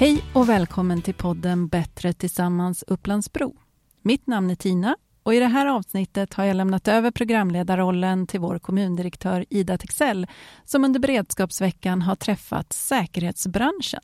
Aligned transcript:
Hej 0.00 0.24
och 0.34 0.48
välkommen 0.48 1.02
till 1.02 1.14
podden 1.14 1.68
Bättre 1.68 2.12
tillsammans 2.12 2.84
Upplandsbro. 2.86 3.56
Mitt 4.02 4.26
namn 4.26 4.50
är 4.50 4.54
Tina 4.54 4.96
och 5.22 5.34
i 5.34 5.38
det 5.38 5.46
här 5.46 5.66
avsnittet 5.66 6.34
har 6.34 6.44
jag 6.44 6.56
lämnat 6.56 6.88
över 6.88 7.10
programledarrollen 7.10 8.26
till 8.26 8.40
vår 8.40 8.58
kommundirektör 8.58 9.44
Ida 9.50 9.78
Texell 9.78 10.26
som 10.64 10.84
under 10.84 11.00
beredskapsveckan 11.00 12.02
har 12.02 12.16
träffat 12.16 12.72
säkerhetsbranschen. 12.72 14.00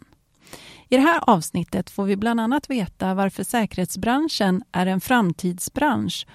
I 0.89 0.97
det 0.97 1.03
här 1.03 1.21
avsnittet 1.31 1.91
får 1.91 2.05
vi 2.05 2.17
bland 2.17 2.41
annat 2.41 2.71
veta 2.71 3.15
varför 3.15 3.45
säkerhetsbranschen 3.45 4.63
är 4.73 4.87
en 4.87 5.01
framtidsbransch 5.01 6.27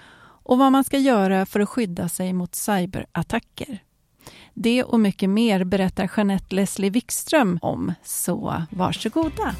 och 0.43 0.57
vad 0.57 0.71
man 0.71 0.83
ska 0.83 0.97
göra 0.97 1.45
för 1.45 1.59
att 1.59 1.69
skydda 1.69 2.09
sig 2.09 2.33
mot 2.33 2.55
cyberattacker. 2.55 3.81
Det 4.53 4.83
och 4.83 4.99
mycket 4.99 5.29
mer 5.29 5.63
berättar 5.63 6.11
Jeanette 6.17 6.55
Leslie 6.55 6.89
Wikström 6.89 7.59
om, 7.61 7.93
så 8.03 8.63
varsågoda. 8.69 9.55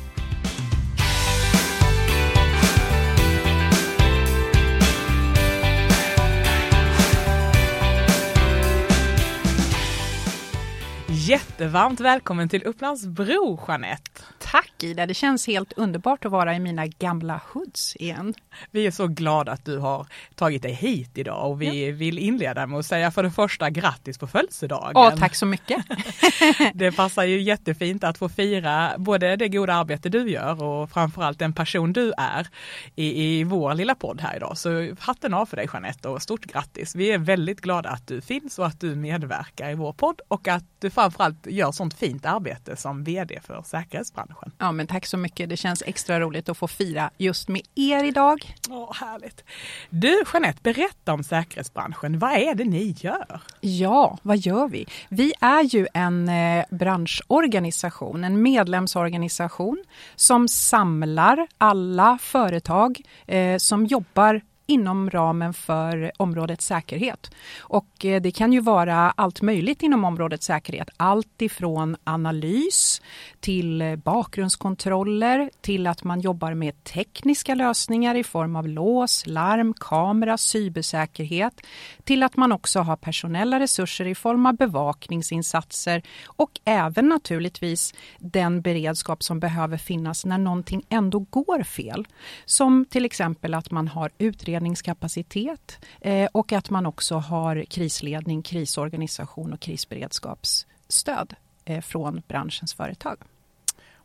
Jättevarmt 11.08 12.00
välkommen 12.00 12.50
till 12.50 12.64
Upplands-Bro 12.64 13.60
Jeanette. 13.68 14.22
Tack 14.52 14.84
Ida, 14.84 15.06
det 15.06 15.14
känns 15.14 15.48
helt 15.48 15.74
underbart 15.74 16.26
att 16.26 16.32
vara 16.32 16.56
i 16.56 16.60
mina 16.60 16.88
gamla 16.88 17.42
hoods 17.54 17.96
igen. 17.96 18.34
Vi 18.72 18.88
är 18.88 18.92
så 18.92 19.08
glada 19.08 19.52
att 19.52 19.66
du 19.66 19.78
har 19.78 20.08
tagit 20.36 20.62
dig 20.62 20.74
hit 20.74 21.18
idag 21.18 21.52
och 21.52 21.62
vi 21.62 21.88
ja. 21.88 21.96
vill 21.96 22.20
inleda 22.20 22.68
med 22.68 22.80
att 22.80 22.86
säga 22.86 23.12
för 23.12 23.24
det 23.24 23.32
första 23.32 23.70
grattis 23.70 24.18
på 24.18 24.28
födelsedagen. 24.28 24.92
Åh, 24.96 25.16
tack 25.16 25.36
så 25.36 25.46
mycket. 25.46 25.86
det 26.74 26.92
passar 26.92 27.24
ju 27.24 27.42
jättefint 27.42 28.04
att 28.04 28.18
få 28.18 28.30
fira 28.30 28.92
både 28.98 29.36
det 29.36 29.50
goda 29.50 29.74
arbete 29.74 30.10
du 30.10 30.30
gör 30.30 30.64
och 30.64 30.90
framförallt 30.90 31.40
den 31.40 31.54
person 31.54 31.94
du 31.94 32.14
är 32.18 32.48
i, 32.96 33.24
i 33.24 33.44
vår 33.44 33.74
lilla 33.74 33.96
podd 33.96 34.22
här 34.22 34.36
idag. 34.36 34.58
Så 34.58 34.96
hatten 35.00 35.34
av 35.34 35.46
för 35.46 35.58
dig 35.58 35.68
Jeanette 35.74 36.10
och 36.10 36.22
stort 36.22 36.46
grattis. 36.46 36.96
Vi 36.96 37.12
är 37.12 37.18
väldigt 37.18 37.62
glada 37.62 37.90
att 37.90 38.08
du 38.08 38.22
finns 38.22 38.60
och 38.60 38.66
att 38.66 38.80
du 38.80 38.96
medverkar 38.96 39.70
i 39.70 39.76
vår 39.76 39.94
podd 39.94 40.22
och 40.28 40.48
att 40.48 40.64
du 40.80 40.90
framförallt 40.90 41.48
gör 41.48 41.72
sånt 41.72 41.94
fint 41.94 42.26
arbete 42.26 42.76
som 42.76 43.04
vd 43.04 43.40
för 43.44 43.64
säkerhetsbranschen. 43.66 44.41
Ja, 44.58 44.72
men 44.72 44.88
tack 44.88 45.06
så 45.06 45.18
mycket. 45.18 45.50
Det 45.50 45.58
känns 45.58 45.84
extra 45.86 46.20
roligt 46.20 46.50
att 46.50 46.58
få 46.58 46.68
fira 46.68 47.10
just 47.18 47.48
med 47.48 47.62
er 47.76 48.04
idag. 48.04 48.56
Åh, 48.70 48.94
härligt. 48.94 49.44
Du 49.90 50.24
Jeanette, 50.34 50.60
berätta 50.64 51.14
om 51.14 51.24
säkerhetsbranschen. 51.24 52.20
Vad 52.20 52.32
är 52.32 52.56
det 52.56 52.64
ni 52.64 52.96
gör? 53.00 53.42
Ja, 53.62 54.18
vad 54.22 54.38
gör 54.38 54.68
vi? 54.68 54.86
Vi 55.10 55.34
är 55.42 55.64
ju 55.64 55.88
en 55.94 56.30
eh, 56.30 56.66
branschorganisation, 56.70 58.24
en 58.24 58.42
medlemsorganisation 58.42 59.84
som 60.16 60.48
samlar 60.48 61.48
alla 61.58 62.18
företag 62.22 63.02
eh, 63.28 63.58
som 63.58 63.86
jobbar 63.86 64.42
inom 64.72 65.10
ramen 65.10 65.54
för 65.54 66.12
området 66.18 66.62
säkerhet. 66.62 67.32
Och 67.60 68.06
eh, 68.06 68.22
det 68.22 68.32
kan 68.32 68.54
ju 68.54 68.60
vara 68.60 69.12
allt 69.12 69.42
möjligt 69.42 69.84
inom 69.84 70.04
området 70.04 70.44
säkerhet. 70.44 70.90
Allt 70.98 71.42
ifrån 71.42 71.96
analys 72.04 73.02
till 73.40 73.82
eh, 73.82 73.96
bakgrundskontroller 73.96 75.50
till 75.62 75.88
att 75.88 76.04
man 76.04 76.22
jobbar 76.22 76.54
med 76.54 76.84
tekniska 76.84 77.56
lösningar 77.56 78.16
i 78.16 78.24
form 78.24 78.56
av 78.56 78.68
lås, 78.68 79.28
larm, 79.28 79.74
kamera, 79.74 80.38
cybersäkerhet 80.38 81.62
till 82.04 82.24
att 82.24 82.38
man 82.38 82.52
också 82.52 82.80
har 82.80 82.96
personella 82.96 83.60
resurser 83.60 84.06
i 84.06 84.16
form 84.16 84.46
av 84.46 84.54
bevakningsinsatser 84.54 86.02
och 86.26 86.52
även 86.66 87.10
naturligtvis 87.10 87.94
den 88.20 88.62
beredskap 88.62 89.24
som 89.24 89.40
behöver 89.40 89.78
finnas 89.78 90.26
när 90.26 90.38
någonting 90.38 90.86
ändå 90.90 91.20
går 91.20 91.64
fel. 91.64 92.08
Som 92.46 92.86
till 92.86 93.06
exempel 93.06 93.54
att 93.54 93.72
man 93.72 93.88
har 93.88 94.12
utredningar 94.18 94.61
utredningskapacitet 94.62 95.80
eh, 96.02 96.30
och 96.32 96.54
att 96.54 96.70
man 96.70 96.86
också 96.86 97.16
har 97.16 97.66
krisledning, 97.66 98.42
krisorganisation 98.42 99.54
och 99.54 99.60
krisberedskapsstöd 99.60 101.36
eh, 101.66 101.82
från 101.82 102.22
branschens 102.28 102.74
företag 102.74 103.18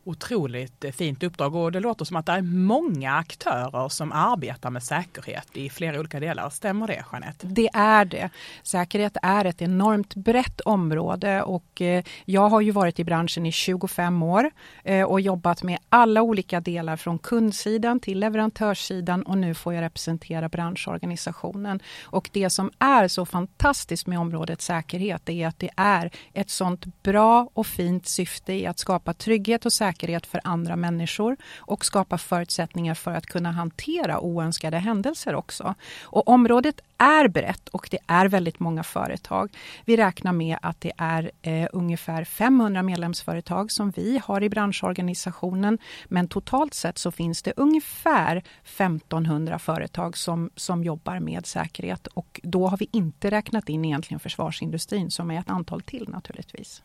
otroligt 0.07 0.83
eh, 0.83 0.91
fint 0.91 1.23
uppdrag 1.23 1.55
och 1.55 1.71
det 1.71 1.79
låter 1.79 2.05
som 2.05 2.17
att 2.17 2.25
det 2.25 2.31
är 2.31 2.41
många 2.41 3.13
aktörer 3.13 3.89
som 3.89 4.11
arbetar 4.11 4.69
med 4.69 4.83
säkerhet 4.83 5.47
i 5.53 5.69
flera 5.69 5.99
olika 5.99 6.19
delar. 6.19 6.49
Stämmer 6.49 6.87
det 6.87 7.03
Jeanette? 7.11 7.47
Det 7.47 7.69
är 7.73 8.05
det. 8.05 8.29
Säkerhet 8.63 9.17
är 9.21 9.45
ett 9.45 9.61
enormt 9.61 10.15
brett 10.15 10.61
område 10.61 11.43
och 11.43 11.81
eh, 11.81 12.03
jag 12.25 12.49
har 12.49 12.61
ju 12.61 12.71
varit 12.71 12.99
i 12.99 13.03
branschen 13.03 13.45
i 13.45 13.51
25 13.51 14.23
år 14.23 14.51
eh, 14.83 15.03
och 15.03 15.21
jobbat 15.21 15.63
med 15.63 15.77
alla 15.89 16.21
olika 16.21 16.59
delar 16.59 16.97
från 16.97 17.19
kundsidan 17.19 17.99
till 17.99 18.19
leverantörssidan 18.19 19.23
och 19.23 19.37
nu 19.37 19.53
får 19.53 19.73
jag 19.73 19.81
representera 19.81 20.49
branschorganisationen. 20.49 21.79
Och 22.03 22.29
det 22.33 22.49
som 22.49 22.71
är 22.79 23.07
så 23.07 23.25
fantastiskt 23.25 24.07
med 24.07 24.19
området 24.19 24.61
säkerhet 24.61 25.29
är 25.29 25.47
att 25.47 25.59
det 25.59 25.69
är 25.75 26.11
ett 26.33 26.49
sånt 26.49 27.03
bra 27.03 27.49
och 27.53 27.67
fint 27.67 28.07
syfte 28.07 28.53
i 28.53 28.65
att 28.65 28.79
skapa 28.79 29.13
trygghet 29.13 29.65
och 29.65 29.73
säkerhet 29.73 29.96
säkerhet 29.97 30.25
för 30.25 30.41
andra 30.43 30.75
människor 30.75 31.37
och 31.57 31.85
skapa 31.85 32.17
förutsättningar 32.17 32.95
för 32.95 33.13
att 33.13 33.25
kunna 33.25 33.51
hantera 33.51 34.19
oönskade 34.19 34.77
händelser 34.77 35.35
också. 35.35 35.75
Och 36.03 36.27
området 36.27 36.81
är 36.97 37.27
brett 37.27 37.69
och 37.69 37.87
det 37.91 37.99
är 38.07 38.29
väldigt 38.29 38.59
många 38.59 38.83
företag. 38.83 39.49
Vi 39.85 39.97
räknar 39.97 40.33
med 40.33 40.57
att 40.61 40.81
det 40.81 40.91
är 40.97 41.31
eh, 41.41 41.67
ungefär 41.73 42.23
500 42.23 42.83
medlemsföretag 42.83 43.71
som 43.71 43.91
vi 43.91 44.21
har 44.23 44.43
i 44.43 44.49
branschorganisationen. 44.49 45.77
Men 46.05 46.27
totalt 46.27 46.73
sett 46.73 46.97
så 46.97 47.11
finns 47.11 47.43
det 47.43 47.53
ungefär 47.57 48.43
1500 48.63 49.59
företag 49.59 50.17
som, 50.17 50.49
som 50.55 50.83
jobbar 50.83 51.19
med 51.19 51.45
säkerhet 51.45 52.07
och 52.07 52.39
då 52.43 52.67
har 52.67 52.77
vi 52.77 52.89
inte 52.91 53.31
räknat 53.31 53.69
in 53.69 53.85
egentligen 53.85 54.19
försvarsindustrin 54.19 55.11
som 55.11 55.31
är 55.31 55.39
ett 55.39 55.49
antal 55.49 55.81
till 55.81 56.09
naturligtvis 56.09 56.83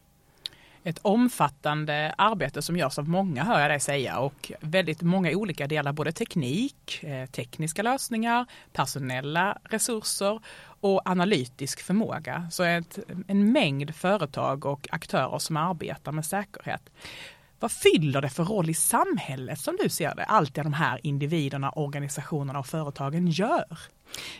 ett 0.84 0.98
omfattande 1.02 2.14
arbete 2.18 2.62
som 2.62 2.76
görs 2.76 2.98
av 2.98 3.08
många 3.08 3.44
hör 3.44 3.60
jag 3.60 3.70
dig 3.70 3.80
säga 3.80 4.18
och 4.18 4.52
väldigt 4.60 5.02
många 5.02 5.30
olika 5.30 5.66
delar, 5.66 5.92
både 5.92 6.12
teknik, 6.12 7.04
eh, 7.04 7.26
tekniska 7.26 7.82
lösningar, 7.82 8.46
personella 8.72 9.58
resurser 9.64 10.40
och 10.80 11.02
analytisk 11.04 11.80
förmåga. 11.80 12.48
Så 12.50 12.62
ett, 12.62 12.98
en 13.28 13.52
mängd 13.52 13.94
företag 13.94 14.66
och 14.66 14.88
aktörer 14.90 15.38
som 15.38 15.56
arbetar 15.56 16.12
med 16.12 16.26
säkerhet. 16.26 16.90
Vad 17.60 17.72
fyller 17.72 18.20
det 18.20 18.28
för 18.28 18.44
roll 18.44 18.70
i 18.70 18.74
samhället 18.74 19.60
som 19.60 19.76
du 19.82 19.88
ser 19.88 20.14
det, 20.14 20.24
allt 20.24 20.54
det 20.54 20.62
de 20.62 20.72
här 20.72 21.00
individerna, 21.02 21.70
organisationerna 21.70 22.58
och 22.58 22.66
företagen 22.66 23.26
gör? 23.26 23.78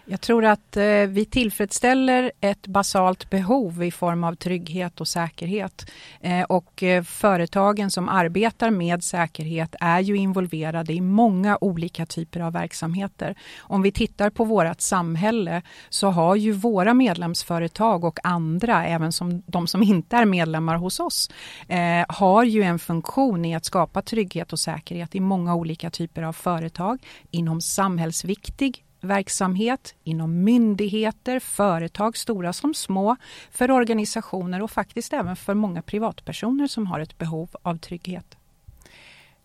Jag 0.05 0.21
tror 0.21 0.45
att 0.45 0.77
eh, 0.77 0.85
vi 1.09 1.25
tillfredsställer 1.25 2.33
ett 2.41 2.67
basalt 2.67 3.31
behov 3.31 3.85
i 3.85 3.91
form 3.91 4.25
av 4.25 4.35
trygghet 4.35 5.01
och 5.01 5.09
säkerhet. 5.09 5.91
Eh, 6.21 6.43
och 6.43 6.83
eh, 6.83 7.03
företagen 7.03 7.91
som 7.91 8.09
arbetar 8.09 8.71
med 8.71 9.05
säkerhet 9.05 9.75
är 9.81 10.01
ju 10.01 10.17
involverade 10.17 10.93
i 10.93 11.01
många 11.01 11.59
olika 11.61 12.07
typer 12.07 12.41
av 12.41 12.53
verksamheter. 12.53 13.35
Om 13.59 13.83
vi 13.83 13.93
tittar 13.93 14.31
på 14.31 14.45
vårt 14.45 14.81
samhälle 14.81 15.63
så 15.89 16.09
har 16.09 16.37
ju 16.37 16.53
våra 16.53 16.95
medlemsföretag 16.95 18.05
och 18.05 18.19
andra, 18.23 18.87
även 18.87 19.13
som 19.13 19.43
de 19.47 19.67
som 19.67 19.83
inte 19.83 20.17
är 20.17 20.25
medlemmar 20.25 20.77
hos 20.77 21.01
oss, 21.01 21.31
eh, 21.69 22.05
har 22.09 22.45
ju 22.45 22.63
en 22.63 22.79
funktion 22.79 23.45
i 23.45 23.55
att 23.55 23.65
skapa 23.65 24.03
trygghet 24.03 24.53
och 24.53 24.59
säkerhet 24.59 25.15
i 25.15 25.21
många 25.21 25.55
olika 25.55 25.91
typer 25.91 26.23
av 26.23 26.33
företag 26.33 26.99
inom 27.31 27.61
samhällsviktig 27.61 28.85
verksamhet 29.03 29.95
inom 30.05 30.45
myndigheter, 30.45 31.41
företag, 31.41 32.17
stora 32.17 32.53
som 32.53 32.75
små, 32.75 33.17
för 33.51 33.71
organisationer 33.71 34.63
och 34.63 34.71
faktiskt 34.71 35.13
även 35.13 35.37
för 35.37 35.55
många 35.55 35.83
privatpersoner 35.83 36.67
som 36.67 36.87
har 36.87 37.01
ett 37.01 37.19
behov 37.19 37.49
av 37.63 37.79
trygghet. 37.79 38.37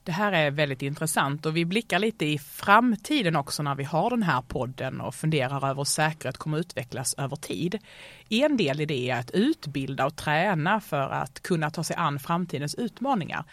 Det 0.08 0.14
här 0.14 0.32
är 0.32 0.52
väldigt 0.52 0.82
intressant 0.82 1.46
och 1.46 1.58
vi 1.58 1.66
blickar 1.66 2.00
lite 2.00 2.26
i 2.26 2.40
framtiden 2.40 3.36
också 3.36 3.64
när 3.64 3.76
vi 3.76 3.84
har 3.84 4.10
den 4.10 4.24
här 4.24 4.42
podden 4.42 5.02
och 5.02 5.16
funderar 5.16 5.58
över 5.58 5.76
hur 5.76 5.84
säkerhet 5.84 6.38
kommer 6.38 6.58
utvecklas 6.58 7.14
över 7.18 7.36
tid. 7.36 7.78
En 8.30 8.58
del 8.58 8.82
i 8.82 8.86
det 8.86 9.10
är 9.10 9.20
att 9.20 9.32
utbilda 9.32 10.06
och 10.06 10.16
träna 10.16 10.82
för 10.82 11.10
att 11.10 11.40
kunna 11.40 11.70
ta 11.70 11.84
sig 11.84 11.96
an 11.96 12.20
framtidens 12.20 12.76
utmaningar. 12.76 13.44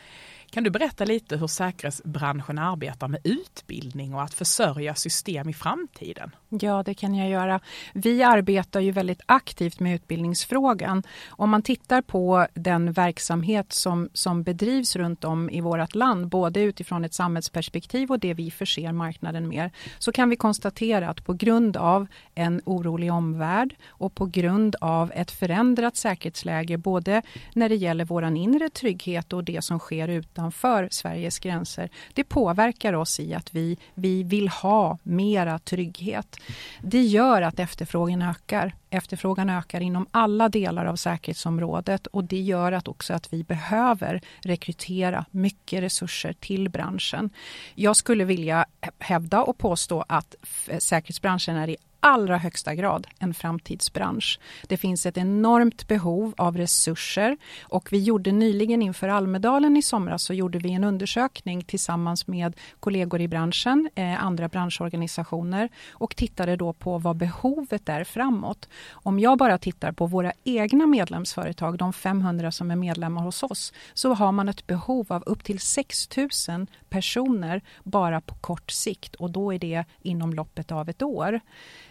Kan 0.54 0.64
du 0.64 0.70
berätta 0.70 1.04
lite 1.04 1.36
hur 1.36 1.46
säkerhetsbranschen 1.46 2.58
arbetar 2.58 3.08
med 3.08 3.20
utbildning 3.24 4.14
och 4.14 4.22
att 4.22 4.34
försörja 4.34 4.94
system 4.94 5.48
i 5.48 5.52
framtiden? 5.52 6.30
Ja, 6.48 6.82
det 6.82 6.94
kan 6.94 7.14
jag 7.14 7.28
göra. 7.28 7.60
Vi 7.92 8.22
arbetar 8.22 8.80
ju 8.80 8.90
väldigt 8.90 9.20
aktivt 9.26 9.80
med 9.80 9.94
utbildningsfrågan. 9.94 11.02
Om 11.28 11.50
man 11.50 11.62
tittar 11.62 12.02
på 12.02 12.46
den 12.54 12.92
verksamhet 12.92 13.72
som, 13.72 14.08
som 14.12 14.42
bedrivs 14.42 14.96
runt 14.96 15.24
om 15.24 15.50
i 15.50 15.60
vårt 15.60 15.94
land, 15.94 16.28
både 16.28 16.60
utifrån 16.60 17.04
ett 17.04 17.14
samhällsperspektiv 17.14 18.10
och 18.10 18.18
det 18.18 18.34
vi 18.34 18.50
förser 18.50 18.92
marknaden 18.92 19.48
med, 19.48 19.70
så 19.98 20.12
kan 20.12 20.30
vi 20.30 20.36
konstatera 20.36 21.08
att 21.08 21.24
på 21.24 21.32
grund 21.32 21.76
av 21.76 22.06
en 22.34 22.60
orolig 22.64 23.12
omvärld 23.12 23.76
och 23.88 24.14
på 24.14 24.26
grund 24.26 24.76
av 24.80 25.12
ett 25.14 25.30
förändrat 25.30 25.96
säkerhetsläge, 25.96 26.76
både 26.76 27.22
när 27.54 27.68
det 27.68 27.76
gäller 27.76 28.04
vår 28.04 28.24
inre 28.24 28.68
trygghet 28.70 29.32
och 29.32 29.44
det 29.44 29.64
som 29.64 29.78
sker 29.78 30.08
utan 30.08 30.43
utanför 30.44 30.88
Sveriges 30.90 31.38
gränser, 31.38 31.90
det 32.14 32.24
påverkar 32.24 32.92
oss 32.92 33.20
i 33.20 33.34
att 33.34 33.54
vi, 33.54 33.78
vi 33.94 34.22
vill 34.22 34.48
ha 34.48 34.98
mera 35.02 35.58
trygghet. 35.58 36.36
Det 36.82 37.02
gör 37.02 37.42
att 37.42 37.58
efterfrågan 37.58 38.22
ökar. 38.22 38.74
Efterfrågan 38.90 39.50
ökar 39.50 39.80
inom 39.80 40.06
alla 40.10 40.48
delar 40.48 40.86
av 40.86 40.96
säkerhetsområdet 40.96 42.06
och 42.06 42.24
det 42.24 42.40
gör 42.40 42.72
att 42.72 42.88
också 42.88 43.14
att 43.14 43.32
vi 43.32 43.44
behöver 43.44 44.20
rekrytera 44.42 45.24
mycket 45.30 45.82
resurser 45.82 46.32
till 46.32 46.68
branschen. 46.68 47.30
Jag 47.74 47.96
skulle 47.96 48.24
vilja 48.24 48.66
hävda 48.98 49.42
och 49.42 49.58
påstå 49.58 50.04
att 50.08 50.34
säkerhetsbranschen 50.78 51.56
är 51.56 51.68
i 51.68 51.76
allra 52.04 52.38
högsta 52.38 52.74
grad 52.74 53.06
en 53.18 53.34
framtidsbransch. 53.34 54.40
Det 54.68 54.76
finns 54.76 55.06
ett 55.06 55.16
enormt 55.16 55.88
behov 55.88 56.34
av 56.36 56.56
resurser 56.56 57.36
och 57.62 57.92
vi 57.92 58.02
gjorde 58.02 58.32
nyligen 58.32 58.82
inför 58.82 59.08
Almedalen 59.08 59.76
i 59.76 59.82
somras 59.82 60.22
så 60.22 60.34
gjorde 60.34 60.58
vi 60.58 60.72
en 60.72 60.84
undersökning 60.84 61.64
tillsammans 61.64 62.26
med 62.26 62.56
kollegor 62.80 63.20
i 63.20 63.28
branschen, 63.28 63.90
eh, 63.94 64.24
andra 64.24 64.48
branschorganisationer 64.48 65.68
och 65.90 66.16
tittade 66.16 66.56
då 66.56 66.72
på 66.72 66.98
vad 66.98 67.16
behovet 67.16 67.88
är 67.88 68.04
framåt. 68.04 68.68
Om 68.90 69.20
jag 69.20 69.38
bara 69.38 69.58
tittar 69.58 69.92
på 69.92 70.06
våra 70.06 70.32
egna 70.44 70.86
medlemsföretag, 70.86 71.78
de 71.78 71.92
500 71.92 72.52
som 72.52 72.70
är 72.70 72.76
medlemmar 72.76 73.22
hos 73.22 73.42
oss, 73.42 73.72
så 73.94 74.14
har 74.14 74.32
man 74.32 74.48
ett 74.48 74.66
behov 74.66 75.06
av 75.12 75.22
upp 75.26 75.44
till 75.44 75.60
6 75.60 76.08
000 76.48 76.66
personer 76.88 77.62
bara 77.82 78.20
på 78.20 78.34
kort 78.34 78.70
sikt 78.70 79.14
och 79.14 79.30
då 79.30 79.54
är 79.54 79.58
det 79.58 79.84
inom 80.02 80.32
loppet 80.32 80.72
av 80.72 80.88
ett 80.88 81.02
år. 81.02 81.40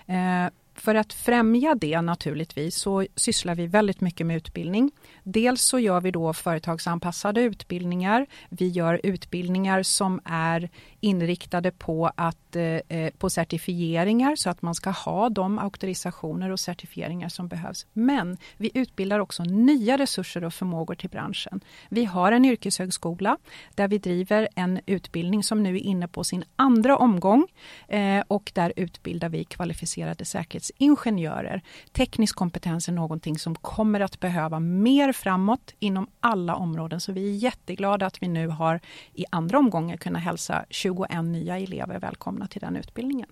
Eh, 0.08 0.50
för 0.76 0.96
att 0.96 1.14
främja 1.14 1.76
det 1.76 2.02
naturligtvis 2.02 2.76
så 2.76 3.06
sysslar 3.16 3.56
vi 3.56 3.68
väldigt 3.68 4.02
mycket 4.02 4.28
med 4.28 4.38
utbildning. 4.38 4.92
Dels 5.24 5.62
så 5.62 5.80
gör 5.80 6.02
vi 6.02 6.12
då 6.12 6.34
företagsanpassade 6.34 7.42
utbildningar. 7.42 8.26
Vi 8.50 8.68
gör 8.68 9.02
utbildningar 9.04 9.84
som 9.84 10.22
är 10.26 10.70
inriktade 11.00 11.72
på, 11.72 12.12
att, 12.16 12.56
eh, 12.56 12.64
eh, 12.64 13.14
på 13.18 13.30
certifieringar 13.30 14.36
så 14.36 14.50
att 14.50 14.62
man 14.62 14.76
ska 14.76 14.90
ha 14.90 15.30
de 15.30 15.60
auktorisationer 15.60 16.50
och 16.50 16.60
certifieringar 16.60 17.30
som 17.30 17.48
behövs. 17.48 17.86
Men 17.94 18.38
vi 18.58 18.72
utbildar 18.74 19.20
också 19.20 19.44
nya 19.44 19.98
resurser 19.98 20.44
och 20.44 20.54
förmågor 20.54 20.96
till 20.96 21.10
branschen. 21.10 21.62
Vi 21.90 22.06
har 22.06 22.32
en 22.32 22.46
yrkeshögskola 22.46 23.38
där 23.76 23.88
vi 23.88 23.98
driver 23.98 24.48
en 24.56 24.80
utbildning 24.86 25.44
som 25.44 25.64
nu 25.64 25.76
är 25.76 25.80
inne 25.80 26.08
på 26.08 26.24
sin 26.24 26.44
andra 26.56 26.98
omgång 26.98 27.48
eh, 27.88 28.24
och 28.28 28.52
där 28.56 28.74
utbildar 28.76 29.30
vi 29.30 29.44
kvalificerade 29.44 30.26
ingenjörer, 30.78 31.62
Teknisk 31.92 32.36
kompetens 32.36 32.88
är 32.88 32.94
någonting 32.94 33.40
som 33.40 33.56
kommer 33.56 34.00
att 34.00 34.20
behöva 34.20 34.60
mer 34.60 35.12
framåt 35.14 35.74
inom 35.80 36.08
alla 36.20 36.56
områden 36.56 37.02
så 37.02 37.12
vi 37.12 37.30
är 37.30 37.36
jätteglada 37.36 38.06
att 38.06 38.24
vi 38.24 38.28
nu 38.28 38.48
har 38.48 38.80
i 39.14 39.26
andra 39.30 39.58
omgången 39.58 39.98
kunnat 39.98 40.24
hälsa 40.24 40.66
21 40.70 41.24
nya 41.24 41.60
elever 41.60 42.00
välkomna 42.00 42.48
till 42.48 42.62
den 42.62 42.76
utbildningen. 42.76 43.30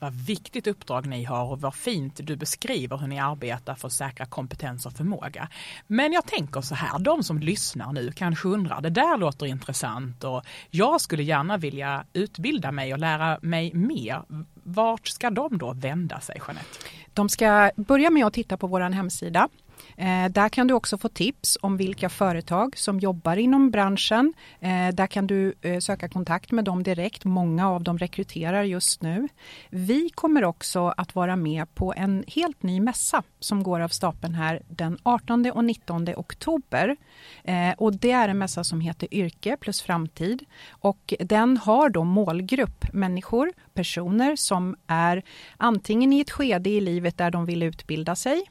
Vad 0.00 0.12
viktigt 0.12 0.66
uppdrag 0.66 1.06
ni 1.06 1.24
har 1.24 1.44
och 1.52 1.60
vad 1.60 1.74
fint 1.74 2.20
du 2.22 2.36
beskriver 2.36 2.96
hur 2.96 3.06
ni 3.06 3.18
arbetar 3.18 3.74
för 3.74 3.86
att 3.86 3.92
säkra 3.92 4.26
kompetens 4.26 4.86
och 4.86 4.92
förmåga. 4.92 5.48
Men 5.86 6.12
jag 6.12 6.26
tänker 6.26 6.60
så 6.60 6.74
här, 6.74 6.98
de 6.98 7.22
som 7.22 7.38
lyssnar 7.38 7.92
nu 7.92 8.12
kanske 8.12 8.48
undrar, 8.48 8.80
det 8.80 8.90
där 8.90 9.16
låter 9.16 9.46
intressant 9.46 10.24
och 10.24 10.44
jag 10.70 11.00
skulle 11.00 11.22
gärna 11.22 11.56
vilja 11.56 12.04
utbilda 12.12 12.72
mig 12.72 12.92
och 12.92 12.98
lära 12.98 13.38
mig 13.42 13.74
mer. 13.74 14.22
Vart 14.68 15.06
ska 15.08 15.30
de 15.30 15.58
då 15.58 15.72
vända 15.72 16.20
sig, 16.20 16.40
Jeanette? 16.46 16.68
De 17.14 17.28
ska 17.28 17.70
börja 17.76 18.10
med 18.10 18.26
att 18.26 18.32
titta 18.32 18.56
på 18.56 18.66
vår 18.66 18.80
hemsida 18.80 19.48
Eh, 19.96 20.28
där 20.30 20.48
kan 20.48 20.66
du 20.66 20.74
också 20.74 20.98
få 20.98 21.08
tips 21.08 21.58
om 21.62 21.76
vilka 21.76 22.08
företag 22.08 22.78
som 22.78 23.00
jobbar 23.00 23.36
inom 23.36 23.70
branschen. 23.70 24.34
Eh, 24.60 24.88
där 24.94 25.06
kan 25.06 25.26
du 25.26 25.54
eh, 25.62 25.78
söka 25.78 26.08
kontakt 26.08 26.52
med 26.52 26.64
dem 26.64 26.82
direkt. 26.82 27.24
Många 27.24 27.70
av 27.70 27.82
dem 27.82 27.98
rekryterar 27.98 28.62
just 28.62 29.02
nu. 29.02 29.28
Vi 29.70 30.10
kommer 30.10 30.44
också 30.44 30.94
att 30.96 31.14
vara 31.14 31.36
med 31.36 31.74
på 31.74 31.94
en 31.96 32.24
helt 32.26 32.62
ny 32.62 32.80
mässa 32.80 33.22
som 33.40 33.62
går 33.62 33.80
av 33.80 33.88
stapeln 33.88 34.34
här 34.34 34.62
den 34.68 34.98
18 35.02 35.50
och 35.50 35.64
19 35.64 36.08
oktober. 36.16 36.96
Eh, 37.44 37.72
och 37.78 37.96
det 37.96 38.10
är 38.10 38.28
en 38.28 38.38
mässa 38.38 38.64
som 38.64 38.80
heter 38.80 39.14
Yrke 39.14 39.56
plus 39.60 39.82
framtid 39.82 40.44
och 40.70 41.14
den 41.20 41.56
har 41.56 41.88
då 41.88 42.04
målgrupp 42.04 42.92
människor, 42.92 43.52
personer 43.74 44.36
som 44.36 44.76
är 44.86 45.22
antingen 45.56 46.12
i 46.12 46.20
ett 46.20 46.30
skede 46.30 46.70
i 46.70 46.80
livet 46.80 47.18
där 47.18 47.30
de 47.30 47.46
vill 47.46 47.62
utbilda 47.62 48.16
sig 48.16 48.44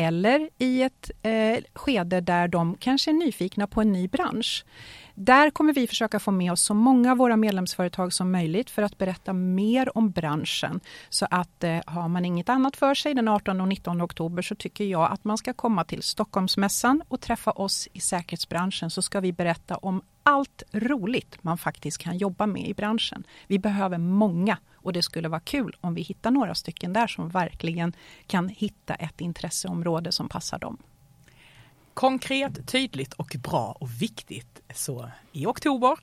eller 0.00 0.48
i 0.58 0.82
ett 0.82 1.10
eh, 1.22 1.58
skede 1.74 2.20
där 2.20 2.48
de 2.48 2.76
kanske 2.76 3.10
är 3.10 3.12
nyfikna 3.12 3.66
på 3.66 3.80
en 3.80 3.92
ny 3.92 4.08
bransch. 4.08 4.64
Där 5.22 5.50
kommer 5.50 5.72
vi 5.72 5.86
försöka 5.86 6.20
få 6.20 6.30
med 6.30 6.52
oss 6.52 6.60
så 6.60 6.74
många 6.74 7.12
av 7.12 7.18
våra 7.18 7.36
medlemsföretag 7.36 8.12
som 8.12 8.32
möjligt 8.32 8.70
för 8.70 8.82
att 8.82 8.98
berätta 8.98 9.32
mer 9.32 9.98
om 9.98 10.10
branschen. 10.10 10.80
Så 11.08 11.26
att 11.30 11.64
eh, 11.64 11.78
har 11.86 12.08
man 12.08 12.24
inget 12.24 12.48
annat 12.48 12.76
för 12.76 12.94
sig 12.94 13.14
den 13.14 13.28
18 13.28 13.60
och 13.60 13.68
19 13.68 14.02
oktober 14.02 14.42
så 14.42 14.54
tycker 14.54 14.84
jag 14.84 15.12
att 15.12 15.24
man 15.24 15.38
ska 15.38 15.52
komma 15.52 15.84
till 15.84 16.02
Stockholmsmässan 16.02 17.02
och 17.08 17.20
träffa 17.20 17.50
oss 17.50 17.88
i 17.92 18.00
säkerhetsbranschen 18.00 18.90
så 18.90 19.02
ska 19.02 19.20
vi 19.20 19.32
berätta 19.32 19.76
om 19.76 20.02
allt 20.22 20.62
roligt 20.72 21.38
man 21.42 21.58
faktiskt 21.58 21.98
kan 21.98 22.18
jobba 22.18 22.46
med 22.46 22.68
i 22.68 22.74
branschen. 22.74 23.24
Vi 23.46 23.58
behöver 23.58 23.98
många 23.98 24.56
och 24.74 24.92
det 24.92 25.02
skulle 25.02 25.28
vara 25.28 25.40
kul 25.40 25.76
om 25.80 25.94
vi 25.94 26.02
hittar 26.02 26.30
några 26.30 26.54
stycken 26.54 26.92
där 26.92 27.06
som 27.06 27.28
verkligen 27.28 27.92
kan 28.26 28.48
hitta 28.48 28.94
ett 28.94 29.20
intresseområde 29.20 30.12
som 30.12 30.28
passar 30.28 30.58
dem. 30.58 30.78
Konkret, 32.00 32.66
tydligt 32.66 33.12
och 33.12 33.36
bra 33.42 33.76
och 33.80 34.02
viktigt. 34.02 34.60
Så 34.74 35.10
i 35.32 35.46
oktober 35.46 35.98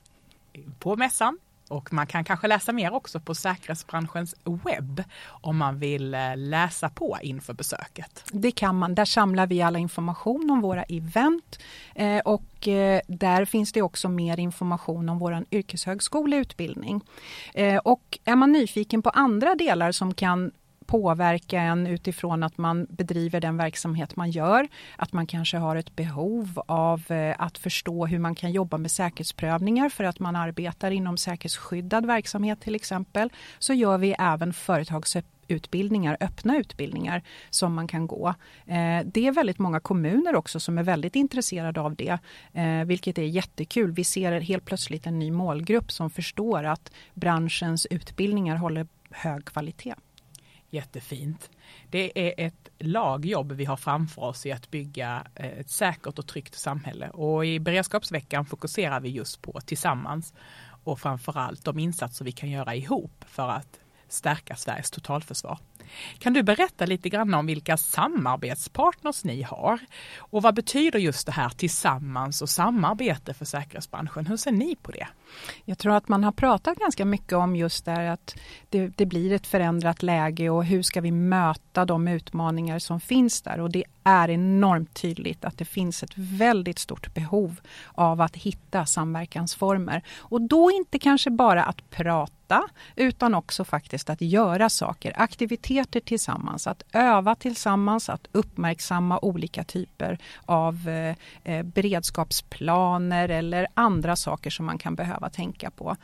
på 0.78 0.96
mässan 0.96 1.38
och 1.68 1.92
man 1.92 2.06
kan 2.06 2.24
kanske 2.24 2.46
läsa 2.46 2.72
mer 2.72 2.92
också 2.92 3.20
på 3.20 3.34
säkerhetsbranschens 3.34 4.34
webb 4.44 5.04
om 5.26 5.56
man 5.56 5.78
vill 5.78 6.14
eh, 6.14 6.36
läsa 6.36 6.88
på 6.88 7.18
inför 7.22 7.52
besöket. 7.52 8.24
Det 8.32 8.50
kan 8.50 8.78
man. 8.78 8.94
Där 8.94 9.04
samlar 9.04 9.46
vi 9.46 9.62
alla 9.62 9.78
information 9.78 10.50
om 10.50 10.60
våra 10.60 10.82
event 10.82 11.58
eh, 11.94 12.18
och 12.18 12.68
eh, 12.68 13.00
där 13.06 13.44
finns 13.44 13.72
det 13.72 13.82
också 13.82 14.08
mer 14.08 14.38
information 14.38 15.08
om 15.08 15.18
vår 15.18 15.44
yrkeshögskoleutbildning. 15.50 17.00
Och 17.82 18.18
är 18.24 18.36
man 18.36 18.52
nyfiken 18.52 19.02
på 19.02 19.10
andra 19.10 19.54
delar 19.54 19.92
som 19.92 20.14
kan 20.14 20.52
påverka 20.88 21.60
en 21.60 21.86
utifrån 21.86 22.42
att 22.42 22.58
man 22.58 22.86
bedriver 22.90 23.40
den 23.40 23.56
verksamhet 23.56 24.16
man 24.16 24.30
gör. 24.30 24.68
Att 24.96 25.12
man 25.12 25.26
kanske 25.26 25.56
har 25.56 25.76
ett 25.76 25.96
behov 25.96 26.62
av 26.66 27.12
eh, 27.12 27.34
att 27.38 27.58
förstå 27.58 28.06
hur 28.06 28.18
man 28.18 28.34
kan 28.34 28.52
jobba 28.52 28.78
med 28.78 28.90
säkerhetsprövningar 28.90 29.88
för 29.88 30.04
att 30.04 30.20
man 30.20 30.36
arbetar 30.36 30.90
inom 30.90 31.16
säkerhetsskyddad 31.16 32.06
verksamhet 32.06 32.60
till 32.60 32.74
exempel. 32.74 33.32
Så 33.58 33.74
gör 33.74 33.98
vi 33.98 34.14
även 34.18 34.52
företagsutbildningar, 34.52 36.16
öppna 36.20 36.56
utbildningar 36.56 37.22
som 37.50 37.74
man 37.74 37.88
kan 37.88 38.06
gå. 38.06 38.28
Eh, 38.66 39.00
det 39.04 39.26
är 39.26 39.32
väldigt 39.32 39.58
många 39.58 39.80
kommuner 39.80 40.34
också 40.34 40.60
som 40.60 40.78
är 40.78 40.82
väldigt 40.82 41.16
intresserade 41.16 41.80
av 41.80 41.94
det, 41.96 42.18
eh, 42.52 42.84
vilket 42.84 43.18
är 43.18 43.22
jättekul. 43.22 43.92
Vi 43.92 44.04
ser 44.04 44.40
helt 44.40 44.64
plötsligt 44.64 45.06
en 45.06 45.18
ny 45.18 45.30
målgrupp 45.30 45.92
som 45.92 46.10
förstår 46.10 46.64
att 46.64 46.92
branschens 47.14 47.86
utbildningar 47.90 48.56
håller 48.56 48.86
hög 49.10 49.44
kvalitet. 49.44 49.94
Jättefint. 50.70 51.50
Det 51.90 52.28
är 52.28 52.46
ett 52.46 52.68
lagjobb 52.78 53.52
vi 53.52 53.64
har 53.64 53.76
framför 53.76 54.22
oss 54.22 54.46
i 54.46 54.52
att 54.52 54.70
bygga 54.70 55.26
eh, 55.34 55.58
ett 55.58 55.70
säkert 55.70 56.18
och 56.18 56.26
tryggt 56.26 56.54
samhälle. 56.54 57.10
Och 57.10 57.46
i 57.46 57.60
beredskapsveckan 57.60 58.44
fokuserar 58.44 59.00
vi 59.00 59.08
just 59.08 59.42
på 59.42 59.60
tillsammans 59.60 60.34
och 60.84 61.00
framförallt 61.00 61.64
de 61.64 61.78
insatser 61.78 62.24
vi 62.24 62.32
kan 62.32 62.50
göra 62.50 62.74
ihop 62.74 63.24
för 63.28 63.48
att 63.48 63.80
stärka 64.12 64.56
Sveriges 64.56 64.90
totalförsvar. 64.90 65.58
Kan 66.18 66.32
du 66.32 66.42
berätta 66.42 66.86
lite 66.86 67.08
grann 67.08 67.34
om 67.34 67.46
vilka 67.46 67.76
samarbetspartners 67.76 69.24
ni 69.24 69.42
har? 69.42 69.78
Och 70.18 70.42
vad 70.42 70.54
betyder 70.54 70.98
just 70.98 71.26
det 71.26 71.32
här 71.32 71.48
tillsammans 71.48 72.42
och 72.42 72.48
samarbete 72.48 73.34
för 73.34 73.44
säkerhetsbranschen? 73.44 74.26
Hur 74.26 74.36
ser 74.36 74.52
ni 74.52 74.76
på 74.76 74.92
det? 74.92 75.06
Jag 75.64 75.78
tror 75.78 75.94
att 75.94 76.08
man 76.08 76.24
har 76.24 76.32
pratat 76.32 76.78
ganska 76.78 77.04
mycket 77.04 77.32
om 77.32 77.56
just 77.56 77.84
det 77.84 78.12
att 78.12 78.36
det, 78.68 78.88
det, 78.88 79.06
blir 79.06 79.32
ett 79.32 79.46
förändrat 79.46 80.02
läge 80.02 80.50
och 80.50 80.64
hur 80.64 80.82
ska 80.82 81.00
vi 81.00 81.12
möta 81.12 81.84
de 81.84 82.08
utmaningar 82.08 82.78
som 82.78 83.00
finns 83.00 83.42
där 83.42 83.60
och 83.60 83.70
det 83.70 83.84
är 84.04 84.30
enormt 84.30 84.94
tydligt 84.94 85.44
att 85.44 85.58
det 85.58 85.64
finns 85.64 86.02
ett 86.02 86.12
väldigt 86.14 86.78
stort 86.78 87.14
behov 87.14 87.60
av 87.94 88.20
att 88.20 88.36
hitta 88.36 88.86
samverkansformer 88.86 90.02
och 90.18 90.40
då 90.40 90.70
inte 90.70 90.98
kanske 90.98 91.30
bara 91.30 91.64
att 91.64 91.90
prata 91.90 92.37
utan 92.96 93.34
också 93.34 93.64
faktiskt 93.64 94.10
att 94.10 94.20
göra 94.20 94.68
saker. 94.68 95.12
Aktiviteter 95.16 96.00
tillsammans, 96.00 96.66
att 96.66 96.82
öva 96.92 97.34
tillsammans, 97.34 98.08
att 98.08 98.28
uppmärksamma 98.32 99.18
olika 99.18 99.64
typer 99.64 100.18
av 100.44 100.88
eh, 100.88 101.16
eh, 101.44 101.62
beredskapsplaner 101.62 103.28
eller 103.28 103.66
andra 103.74 104.16
saker 104.16 104.50
som 104.50 104.66
man 104.66 104.78
kan 104.78 104.94
behöva 104.94 105.30
tänka 105.30 105.70
på. 105.70 105.96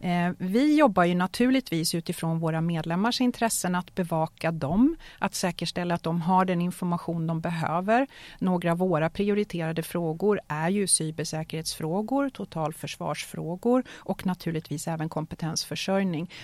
Eh, 0.00 0.30
vi 0.38 0.76
jobbar 0.76 1.04
ju 1.04 1.14
naturligtvis 1.14 1.94
utifrån 1.94 2.38
våra 2.38 2.60
medlemmars 2.60 3.20
intressen 3.20 3.74
att 3.74 3.94
bevaka 3.94 4.52
dem, 4.52 4.96
att 5.18 5.34
säkerställa 5.34 5.94
att 5.94 6.02
de 6.02 6.20
har 6.20 6.44
den 6.44 6.60
information 6.60 7.26
de 7.26 7.40
behöver. 7.40 8.06
Några 8.38 8.72
av 8.72 8.78
våra 8.78 9.10
prioriterade 9.10 9.82
frågor 9.82 10.40
är 10.48 10.68
ju 10.68 10.86
cybersäkerhetsfrågor, 10.86 12.30
totalförsvarsfrågor 12.30 13.82
och 13.90 14.26
naturligtvis 14.26 14.88
även 14.88 15.08
kompetensförsörjning. 15.08 15.91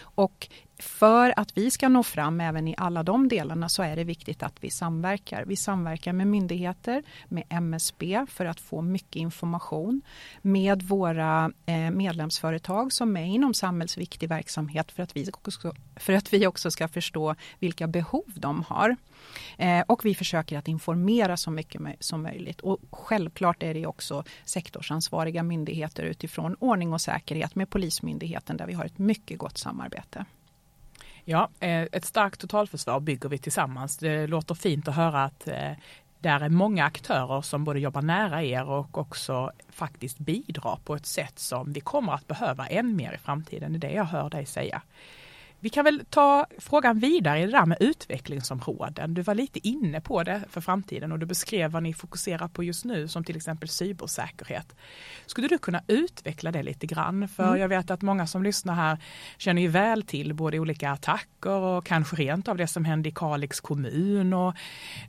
Och 0.03 0.49
för 0.83 1.35
att 1.37 1.57
vi 1.59 1.71
ska 1.71 1.89
nå 1.89 2.03
fram 2.03 2.41
även 2.41 2.69
i 2.69 2.75
alla 2.79 3.03
de 3.03 3.29
delarna 3.29 3.69
så 3.69 3.83
är 3.83 3.97
det 3.97 4.05
viktigt 4.05 4.43
att 4.43 4.55
vi 4.61 4.71
samverkar. 4.71 5.45
Vi 5.45 5.57
samverkar 5.57 6.13
med 6.13 6.27
myndigheter, 6.27 7.03
med 7.29 7.45
MSB 7.49 8.27
för 8.29 8.45
att 8.45 8.61
få 8.61 8.83
mycket 8.83 9.17
information, 9.17 10.03
med 10.43 10.83
våra 10.83 11.53
eh, 11.67 11.91
medlemsföretag 11.91 12.93
som 12.93 13.17
är 13.17 13.25
inom 13.25 13.55
samhällsviktig 13.55 14.29
verksamhet 14.29 14.93
för 14.93 15.03
att, 15.03 15.17
vi 15.17 15.31
också, 15.33 15.73
för 15.97 16.13
att 16.13 16.33
vi 16.33 16.47
också 16.47 16.71
ska 16.71 16.89
förstå 16.89 17.35
vilka 17.59 17.87
behov 17.87 18.25
de 18.35 18.63
har. 18.69 18.97
Eh, 19.59 19.81
och 19.87 20.05
vi 20.05 20.15
försöker 20.15 20.59
att 20.59 20.69
informera 20.69 21.37
så 21.37 21.51
mycket 21.51 21.81
som 22.01 22.23
möjligt. 22.23 22.61
Och 22.61 22.79
självklart 22.91 23.63
är 23.63 23.75
det 23.75 23.87
också 23.87 24.25
sektorsansvariga 24.45 25.43
myndigheter 25.43 26.03
utifrån 26.03 26.57
ordning 26.59 26.93
och 26.93 27.01
säkerhet 27.01 27.55
med 27.55 27.71
Polismyndigheten 27.71 28.57
där 28.57 28.67
vi 28.67 28.73
har 28.73 28.85
ett 28.85 28.99
mycket 28.99 29.39
gott 29.39 29.59
samarbete. 29.59 30.25
Ja, 31.31 31.49
eh, 31.61 31.83
ett 31.83 32.05
starkt 32.05 32.41
totalförsvar 32.41 33.01
bygger 33.01 33.29
vi 33.29 33.39
tillsammans. 33.39 33.97
Det 33.97 34.27
låter 34.27 34.55
fint 34.55 34.89
att 34.89 34.95
höra 34.95 35.25
att 35.25 35.49
eh, 35.49 35.73
där 36.19 36.41
är 36.41 36.49
många 36.49 36.85
aktörer 36.85 37.41
som 37.41 37.65
både 37.65 37.81
jobbar 37.81 38.03
nära 38.03 38.43
er 38.43 38.69
och 38.69 38.99
också 38.99 39.53
faktiskt 39.69 40.19
bidrar 40.19 40.79
på 40.85 40.95
ett 40.95 41.07
sätt 41.07 41.39
som 41.39 41.73
vi 41.73 41.81
kommer 41.81 42.13
att 42.13 42.27
behöva 42.27 42.67
än 42.67 42.97
mer 42.97 43.13
i 43.13 43.19
framtiden. 43.19 43.73
Det 43.73 43.87
är 43.87 43.91
det 43.91 43.97
jag 43.97 44.05
hör 44.05 44.31
dig 44.31 44.47
säga. 44.47 44.83
Vi 45.61 45.69
kan 45.69 45.85
väl 45.85 46.05
ta 46.11 46.47
frågan 46.59 46.99
vidare 46.99 47.41
i 47.41 47.47
det 47.47 47.53
där 47.53 47.67
med 47.67 47.77
utvecklingsområden. 47.81 49.15
Du 49.15 49.23
var 49.23 49.35
lite 49.35 49.69
inne 49.69 50.01
på 50.01 50.23
det 50.23 50.43
för 50.51 50.61
framtiden 50.61 51.13
och 51.13 51.19
du 51.19 51.27
beskrev 51.27 51.71
vad 51.71 51.83
ni 51.83 51.95
fokuserar 51.95 52.49
på 52.49 52.65
just 52.65 52.85
nu 52.85 53.09
som 53.09 53.25
till 53.25 53.37
exempel 53.37 53.69
cybersäkerhet. 53.69 54.77
Skulle 55.27 55.49
du 55.49 55.59
kunna 55.59 55.83
utveckla 55.87 56.53
det 56.53 56.63
lite 56.63 56.87
grann? 56.87 57.29
För 57.29 57.49
mm. 57.49 57.61
jag 57.61 57.69
vet 57.69 57.91
att 57.91 58.03
många 58.03 58.27
som 58.27 58.43
lyssnar 58.43 58.75
här 58.75 58.99
känner 59.39 59.63
ju 59.63 59.69
väl 59.69 60.03
till 60.03 60.35
både 60.35 60.59
olika 60.59 60.91
attacker 60.91 61.51
och 61.51 61.87
kanske 61.87 62.17
rent 62.17 62.49
av 62.49 62.57
det 62.57 62.67
som 62.67 62.85
hände 62.85 63.09
i 63.09 63.13
Kalix 63.13 63.61
kommun 63.61 64.33
och 64.33 64.55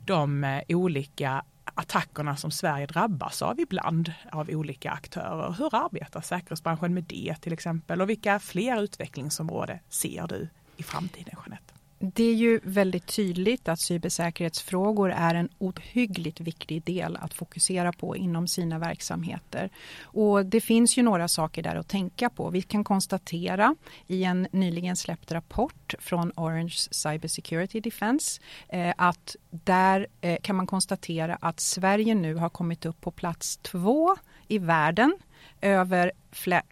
de 0.06 0.44
eh, 0.44 0.62
olika 0.68 1.44
attackerna 1.74 2.36
som 2.36 2.50
Sverige 2.50 2.86
drabbas 2.86 3.42
av 3.42 3.60
ibland 3.60 4.12
av 4.32 4.50
olika 4.50 4.90
aktörer. 4.90 5.54
Hur 5.58 5.74
arbetar 5.74 6.20
säkerhetsbranschen 6.20 6.94
med 6.94 7.04
det 7.04 7.34
till 7.40 7.52
exempel 7.52 8.00
och 8.00 8.08
vilka 8.08 8.38
fler 8.38 8.82
utvecklingsområden 8.82 9.78
ser 9.88 10.26
du 10.26 10.48
i 10.76 10.82
framtiden 10.82 11.34
Jeanette? 11.44 11.69
Det 12.02 12.24
är 12.24 12.34
ju 12.34 12.60
väldigt 12.62 13.06
tydligt 13.06 13.68
att 13.68 13.80
cybersäkerhetsfrågor 13.80 15.10
är 15.10 15.34
en 15.34 15.48
ohyggligt 15.58 16.40
viktig 16.40 16.84
del 16.84 17.16
att 17.16 17.34
fokusera 17.34 17.92
på 17.92 18.16
inom 18.16 18.48
sina 18.48 18.78
verksamheter. 18.78 19.70
Och 20.02 20.46
det 20.46 20.60
finns 20.60 20.96
ju 20.98 21.02
några 21.02 21.28
saker 21.28 21.62
där 21.62 21.76
att 21.76 21.88
tänka 21.88 22.30
på. 22.30 22.50
Vi 22.50 22.62
kan 22.62 22.84
konstatera 22.84 23.74
i 24.06 24.24
en 24.24 24.48
nyligen 24.52 24.96
släppt 24.96 25.32
rapport 25.32 25.94
från 25.98 26.32
Orange 26.36 26.74
Cyber 26.90 27.28
Security 27.28 27.80
Defense 27.80 28.40
eh, 28.68 28.94
att 28.96 29.36
där 29.50 30.06
eh, 30.20 30.36
kan 30.42 30.56
man 30.56 30.66
konstatera 30.66 31.34
att 31.40 31.60
Sverige 31.60 32.14
nu 32.14 32.34
har 32.34 32.48
kommit 32.48 32.86
upp 32.86 33.00
på 33.00 33.10
plats 33.10 33.56
två 33.56 34.16
i 34.48 34.58
världen 34.58 35.18
över 35.60 36.12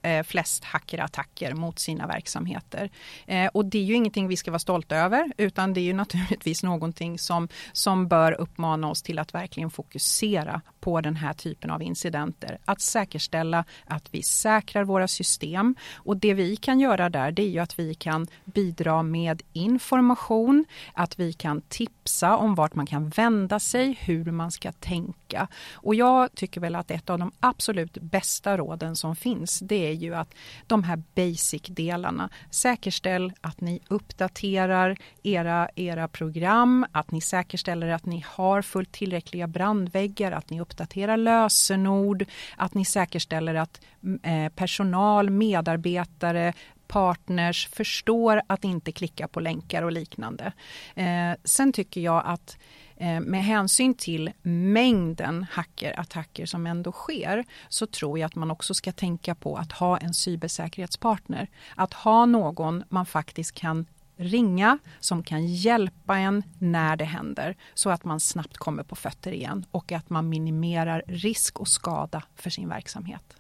Eh, 0.03 0.23
flest 0.23 0.65
hackerattacker 0.65 1.55
mot 1.55 1.79
sina 1.79 2.07
verksamheter. 2.07 2.91
Eh, 3.27 3.47
och 3.47 3.65
det 3.65 3.79
är 3.79 3.83
ju 3.83 3.95
ingenting 3.95 4.29
vi 4.29 4.37
ska 4.37 4.51
vara 4.51 4.59
stolta 4.59 4.97
över 4.97 5.33
utan 5.37 5.75
det 5.75 5.81
är 5.81 5.85
ju 5.85 5.93
naturligtvis 5.93 6.63
någonting 6.63 7.19
som, 7.19 7.49
som 7.73 8.09
bör 8.09 8.33
uppmana 8.33 8.89
oss 8.89 9.03
till 9.03 9.19
att 9.19 9.35
verkligen 9.35 9.71
fokusera 9.71 10.61
på 10.81 11.01
den 11.01 11.17
här 11.17 11.33
typen 11.33 11.71
av 11.71 11.83
incidenter. 11.83 12.59
Att 12.65 12.81
säkerställa 12.81 13.65
att 13.87 14.15
vi 14.15 14.23
säkrar 14.23 14.85
våra 14.85 15.09
system 15.09 15.75
och 15.95 16.17
det 16.17 16.35
vi 16.35 16.57
kan 16.57 16.81
göra 16.81 17.11
där 17.11 17.33
det 17.33 17.43
är 17.43 17.49
ju 17.49 17.59
att 17.59 17.79
vi 17.79 17.95
kan 17.95 18.27
bidra 18.45 19.03
med 19.03 19.43
information, 19.53 20.65
att 20.93 21.19
vi 21.19 21.33
kan 21.33 21.61
tipsa 21.61 22.37
om 22.37 22.55
vart 22.55 22.75
man 22.75 22.87
kan 22.87 23.09
vända 23.09 23.61
sig, 23.61 23.99
hur 24.01 24.25
man 24.25 24.51
ska 24.51 24.73
tänka. 24.73 25.49
Och 25.73 25.95
jag 25.95 26.35
tycker 26.35 26.61
väl 26.61 26.75
att 26.75 26.91
ett 26.91 27.11
av 27.11 27.19
de 27.19 27.33
absolut 27.41 27.99
bästa 27.99 28.57
råden 28.57 28.97
som 28.97 29.17
finns 29.17 29.48
finns 29.49 29.69
det 29.69 29.87
är 29.87 29.93
ju 29.93 30.15
att 30.15 30.35
de 30.67 30.85
här 30.85 31.03
basic-delarna, 31.15 32.31
säkerställ 32.51 33.33
att 33.41 33.61
ni 33.61 33.81
uppdaterar 33.89 34.97
era, 35.23 35.69
era 35.77 36.09
program, 36.09 36.87
att 36.93 37.11
ni 37.11 37.21
säkerställer 37.21 37.89
att 37.89 38.07
ni 38.07 38.25
har 38.27 38.63
fullt 38.63 38.93
tillräckliga 38.93 39.47
brandväggar, 39.47 40.33
att 40.33 40.51
ni 40.51 40.61
uppdaterar 40.61 41.17
lösenord, 41.17 42.25
att 42.57 42.75
ni 42.75 42.85
säkerställer 42.85 43.55
att 43.55 43.81
mm, 44.03 44.21
eh, 44.23 44.53
personal, 44.53 45.31
medarbetare, 45.31 46.53
partners 46.89 47.69
förstår 47.73 48.43
att 48.47 48.65
inte 48.65 48.93
klicka 48.93 49.29
på 49.29 49.41
länkar 49.41 49.83
och 49.83 49.93
liknande. 49.93 50.53
Eh, 50.95 51.33
sen 51.45 51.73
tycker 51.73 52.01
jag 52.01 52.23
att 52.27 52.59
Eh, 53.01 53.21
med 53.21 53.45
hänsyn 53.45 53.95
till 53.95 54.31
mängden 54.43 55.47
hackerattacker 55.51 56.47
som 56.47 56.67
ändå 56.67 56.93
sker 56.93 57.45
så 57.69 57.87
tror 57.87 58.19
jag 58.19 58.27
att 58.27 58.35
man 58.35 58.51
också 58.51 58.75
ska 58.75 58.93
tänka 58.93 59.35
på 59.35 59.57
att 59.57 59.73
ha 59.73 59.99
en 59.99 60.15
cybersäkerhetspartner. 60.15 61.49
Att 61.75 61.93
ha 61.93 62.27
någon 62.27 62.85
man 62.89 63.07
faktiskt 63.07 63.53
kan 63.53 63.87
ringa 64.17 64.79
som 65.01 65.23
kan 65.23 65.47
hjälpa 65.47 66.19
en 66.19 66.43
när 66.59 66.97
det 66.97 67.05
händer 67.05 67.57
så 67.75 67.91
att 67.91 68.05
man 68.05 68.21
snabbt 68.21 68.57
kommer 68.57 68.83
på 68.83 68.97
fötter 68.97 69.33
igen 69.33 69.67
och 69.71 69.93
att 69.93 70.11
man 70.11 70.29
minimerar 70.29 71.03
risk 71.07 71.61
och 71.61 71.69
skada 71.69 72.23
för 72.37 72.51
sin 72.51 72.69
verksamhet. 72.69 73.37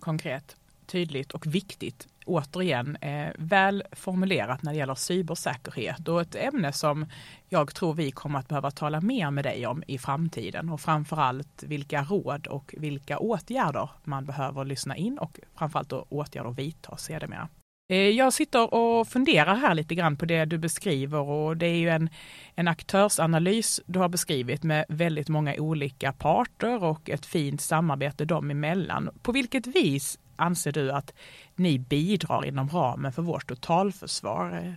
Konkret, 0.00 0.56
tydligt 0.86 1.32
och 1.32 1.46
viktigt 1.46 2.08
återigen 2.26 2.96
eh, 2.96 3.28
väl 3.38 3.82
formulerat 3.92 4.62
när 4.62 4.72
det 4.72 4.78
gäller 4.78 4.94
cybersäkerhet 4.94 6.08
och 6.08 6.20
ett 6.20 6.34
ämne 6.34 6.72
som 6.72 7.06
jag 7.48 7.74
tror 7.74 7.94
vi 7.94 8.10
kommer 8.10 8.38
att 8.38 8.48
behöva 8.48 8.70
tala 8.70 9.00
mer 9.00 9.30
med 9.30 9.44
dig 9.44 9.66
om 9.66 9.82
i 9.86 9.98
framtiden 9.98 10.70
och 10.70 10.80
framförallt 10.80 11.62
vilka 11.62 12.02
råd 12.02 12.46
och 12.46 12.74
vilka 12.78 13.18
åtgärder 13.18 13.90
man 14.04 14.24
behöver 14.24 14.64
lyssna 14.64 14.96
in 14.96 15.18
och 15.18 15.40
framförallt 15.58 15.88
då 15.88 16.06
åtgärder 16.08 16.50
vidta 16.50 16.96
sedermera. 16.96 17.48
Eh, 17.88 17.96
jag 17.98 18.32
sitter 18.32 18.74
och 18.74 19.08
funderar 19.08 19.54
här 19.54 19.74
lite 19.74 19.94
grann 19.94 20.16
på 20.16 20.26
det 20.26 20.44
du 20.44 20.58
beskriver 20.58 21.20
och 21.20 21.56
det 21.56 21.66
är 21.66 21.76
ju 21.76 21.88
en, 21.88 22.10
en 22.54 22.68
aktörsanalys 22.68 23.80
du 23.86 23.98
har 23.98 24.08
beskrivit 24.08 24.62
med 24.62 24.84
väldigt 24.88 25.28
många 25.28 25.54
olika 25.54 26.12
parter 26.12 26.84
och 26.84 27.10
ett 27.10 27.26
fint 27.26 27.60
samarbete 27.60 28.24
dem 28.24 28.50
emellan. 28.50 29.10
På 29.22 29.32
vilket 29.32 29.66
vis 29.66 30.18
anser 30.36 30.72
du 30.72 30.92
att 30.92 31.14
ni 31.54 31.78
bidrar 31.78 32.44
inom 32.44 32.68
ramen 32.68 33.12
för 33.12 33.22
vårt 33.22 33.48
totalförsvar? 33.48 34.76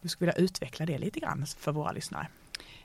Du 0.00 0.08
skulle 0.08 0.32
vilja 0.32 0.44
utveckla 0.44 0.86
det 0.86 0.98
lite 0.98 1.20
grann 1.20 1.46
för 1.58 1.72
våra 1.72 1.92
lyssnare. 1.92 2.26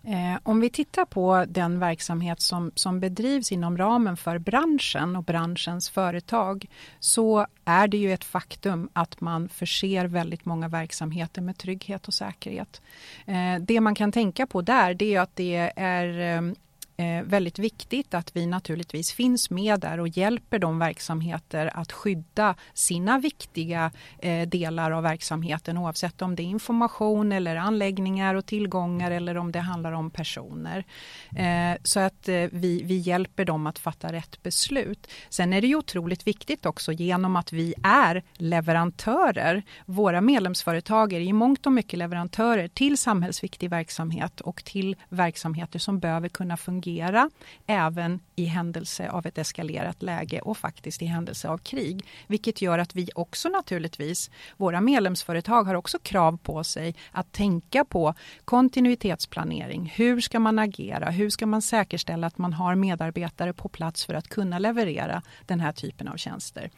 Eh, 0.04 0.40
om 0.44 0.60
vi 0.60 0.70
tittar 0.70 1.06
på 1.06 1.46
den 1.48 1.80
verksamhet 1.80 2.42
som, 2.42 2.72
som 2.76 3.00
bedrivs 3.00 3.52
inom 3.52 3.78
ramen 3.78 4.18
för 4.18 4.38
branschen 4.38 5.16
och 5.16 5.24
branschens 5.24 5.90
företag 5.90 6.66
så 7.00 7.48
är 7.66 7.88
det 7.88 7.98
ju 7.98 8.14
ett 8.14 8.24
faktum 8.24 8.90
att 8.94 9.22
man 9.22 9.50
förser 9.50 10.06
väldigt 10.06 10.46
många 10.46 10.68
verksamheter 10.68 11.42
med 11.42 11.58
trygghet 11.58 12.08
och 12.08 12.14
säkerhet. 12.14 12.82
Eh, 13.26 13.56
det 13.62 13.82
man 13.82 13.96
kan 13.96 14.12
tänka 14.12 14.48
på 14.48 14.62
där 14.62 14.94
det 14.94 15.16
är 15.16 15.22
att 15.22 15.36
det 15.36 15.72
är 15.76 16.38
eh, 16.38 16.54
eh, 17.00 17.24
väldigt 17.24 17.60
viktigt 17.60 18.14
att 18.14 18.36
vi 18.36 18.46
naturligtvis 18.46 19.12
finns 19.12 19.50
med 19.50 19.80
där 19.80 20.00
och 20.00 20.08
hjälper 20.08 20.60
de 20.60 20.80
verksamheter 20.80 21.72
att 21.74 21.92
skydda 21.92 22.56
sina 22.74 23.20
viktiga 23.20 23.92
eh, 24.20 24.48
delar 24.48 24.92
av 24.92 25.04
verksamheten 25.04 25.78
oavsett 25.78 26.22
om 26.22 26.36
det 26.36 26.44
är 26.44 26.46
information 26.46 27.32
eller 27.32 27.56
anläggningar 27.56 28.36
och 28.36 28.46
tillgångar 28.46 29.12
eller 29.12 29.38
om 29.38 29.52
det 29.52 29.60
handlar 29.60 29.92
om 29.92 30.12
personer. 30.12 30.86
Eh, 31.36 31.78
så 31.84 32.00
att 32.00 32.30
eh, 32.30 32.46
vi, 32.52 32.84
vi 32.84 32.98
hjälper 32.98 33.46
dem 33.46 33.68
att 33.68 33.80
fatta 33.80 34.12
rätt 34.12 34.44
beslut. 34.44 35.08
Sen 35.30 35.54
är 35.54 35.62
det 35.62 35.68
ju 35.68 35.76
otroligt 35.76 36.28
viktigt 36.28 36.66
också 36.66 36.92
genom 36.92 37.36
att 37.36 37.54
vi 37.54 37.74
är 37.84 38.24
leverantörer. 38.34 39.64
Våra 39.86 40.22
medlemsföretag 40.22 41.14
är 41.14 41.20
i 41.20 41.34
mångt 41.34 41.66
och 41.66 41.72
mycket 41.72 42.00
leverantörer 42.00 42.68
till 42.68 42.98
samhällsviktig 42.98 43.70
verksamhet 43.70 44.42
och 44.42 44.64
till 44.64 44.96
verksamheter 45.10 45.80
som 45.80 46.00
behöver 46.00 46.30
kunna 46.30 46.58
fungera 46.58 46.89
agera 46.90 47.30
även 47.68 48.20
i 48.36 48.46
händelse 48.46 49.10
av 49.10 49.26
ett 49.26 49.38
eskalerat 49.38 50.02
läge 50.04 50.42
och 50.42 50.58
faktiskt 50.58 51.02
i 51.02 51.06
händelse 51.06 51.50
av 51.50 51.58
krig. 51.58 52.06
Vilket 52.28 52.62
gör 52.62 52.80
att 52.80 52.96
vi 52.96 53.10
också 53.16 53.50
naturligtvis, 53.50 54.32
våra 54.58 54.82
medlemsföretag 54.82 55.64
har 55.64 55.76
också 55.76 56.00
krav 56.00 56.38
på 56.38 56.64
sig 56.64 56.96
att 57.12 57.32
tänka 57.32 57.86
på 57.86 58.14
kontinuitetsplanering. 58.46 59.94
Hur 59.96 60.22
ska 60.22 60.40
man 60.40 60.60
agera? 60.60 61.10
Hur 61.10 61.30
ska 61.30 61.46
man 61.46 61.62
säkerställa 61.62 62.28
att 62.28 62.38
man 62.38 62.54
har 62.54 62.76
medarbetare 62.76 63.54
på 63.54 63.70
plats 63.70 64.06
för 64.06 64.14
att 64.14 64.28
kunna 64.28 64.60
leverera 64.60 65.22
den 65.46 65.60
här 65.60 65.72
typen 65.72 66.08
av 66.08 66.18
tjänster? 66.18 66.70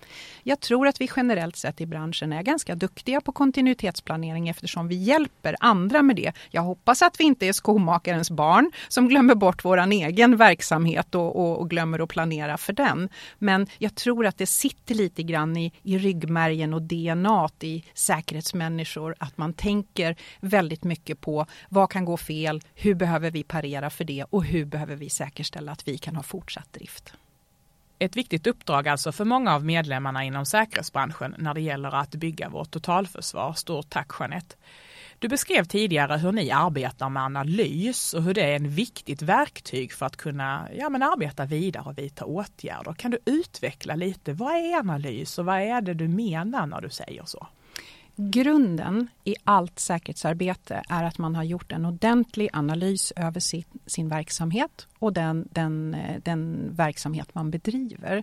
Jag 0.44 0.60
tror 0.60 0.88
att 0.88 1.02
vi 1.02 1.10
generellt 1.16 1.56
sett 1.56 1.82
i 1.82 1.86
branschen 1.86 2.34
är 2.34 2.44
ganska 2.44 2.76
duktiga 2.76 3.22
på 3.22 3.32
kontinuitetsplanering 3.32 4.50
eftersom 4.50 4.88
vi 4.88 4.96
hjälper 4.96 5.56
andra 5.60 6.02
med 6.02 6.16
det. 6.16 6.32
Jag 6.50 6.62
hoppas 6.62 7.02
att 7.02 7.20
vi 7.20 7.24
inte 7.24 7.48
är 7.48 7.54
skomakarens 7.54 8.32
barn 8.32 8.72
som 8.88 9.08
glömmer 9.08 9.36
bort 9.36 9.66
våran 9.66 9.92
egen 10.06 10.38
verksamhet 10.38 11.16
och, 11.16 11.36
och, 11.36 11.60
och, 11.60 11.70
glömmer 11.70 12.00
att 12.00 12.10
planera 12.10 12.58
för 12.58 12.74
den. 12.74 13.10
Men 13.38 13.68
jag 13.78 13.96
tror 13.96 14.26
att 14.26 14.38
det 14.38 14.46
sitter 14.46 14.96
lite 14.96 15.24
grann 15.24 15.58
i, 15.58 15.72
i 15.84 15.98
ryggmärgen 15.98 16.74
och 16.74 16.82
DNA 16.82 17.50
i 17.60 17.84
säkerhetsmänniskor 17.94 19.16
att 19.20 19.38
man 19.38 19.54
tänker 19.54 20.16
väldigt 20.40 20.84
mycket 20.84 21.22
på 21.22 21.46
vad 21.70 21.90
kan 21.90 22.06
gå 22.06 22.18
fel, 22.18 22.62
hur 22.76 22.96
behöver 22.96 23.32
vi 23.32 23.44
parera 23.44 23.90
för 23.90 24.04
det 24.04 24.24
och 24.30 24.44
hur 24.44 24.66
behöver 24.66 24.96
vi 24.96 25.10
säkerställa 25.10 25.72
att 25.72 25.88
vi 25.88 25.98
kan 25.98 26.16
ha 26.16 26.24
fortsatt 26.24 26.74
drift. 26.74 27.14
Ett 28.00 28.16
viktigt 28.16 28.48
uppdrag 28.48 28.88
alltså 28.88 29.12
för 29.12 29.26
många 29.26 29.56
av 29.56 29.66
medlemmarna 29.66 30.24
inom 30.24 30.46
säkerhetsbranschen 30.46 31.36
när 31.38 31.54
det 31.54 31.62
gäller 31.62 31.96
att 31.96 32.16
bygga 32.16 32.50
vårt 32.50 32.72
totalförsvar. 32.72 33.54
Stort 33.54 33.90
tack 33.90 34.12
Jeanette! 34.20 34.56
Du 35.22 35.28
beskrev 35.28 35.64
tidigare 35.64 36.18
hur 36.18 36.32
ni 36.32 36.52
arbetar 36.52 37.10
med 37.10 37.24
analys 37.24 38.14
och 38.14 38.24
hur 38.24 38.34
det 38.34 38.42
är 38.42 38.56
ett 38.56 38.62
viktigt 38.62 39.22
verktyg 39.22 39.94
för 39.94 40.06
att 40.06 40.18
kunna 40.18 40.68
ja, 40.78 40.90
men 40.90 41.04
arbeta 41.04 41.46
vidare 41.46 41.84
och 41.84 41.98
vidta 41.98 42.26
åtgärder. 42.26 42.94
Kan 42.94 43.12
du 43.12 43.20
utveckla 43.26 43.96
lite, 43.96 44.34
vad 44.34 44.56
är 44.56 44.80
analys 44.80 45.40
och 45.40 45.46
vad 45.46 45.62
är 45.62 45.82
det 45.82 45.94
du 45.94 46.08
menar 46.08 46.68
när 46.68 46.82
du 46.82 46.90
säger 46.90 47.24
så? 47.26 47.48
Grunden 48.16 49.08
i 49.24 49.36
allt 49.44 49.80
säkerhetsarbete 49.80 50.84
är 50.90 51.04
att 51.04 51.18
man 51.18 51.36
har 51.36 51.44
gjort 51.44 51.72
en 51.72 51.86
ordentlig 51.86 52.50
analys 52.54 53.14
över 53.16 53.40
sin, 53.40 53.64
sin 53.86 54.10
verksamhet 54.10 54.88
och 55.02 55.14
den, 55.14 55.48
den, 55.52 55.94
eh, 55.94 56.22
den 56.24 56.70
verksamhet 56.76 57.36
man 57.36 57.52
bedriver. 57.52 58.18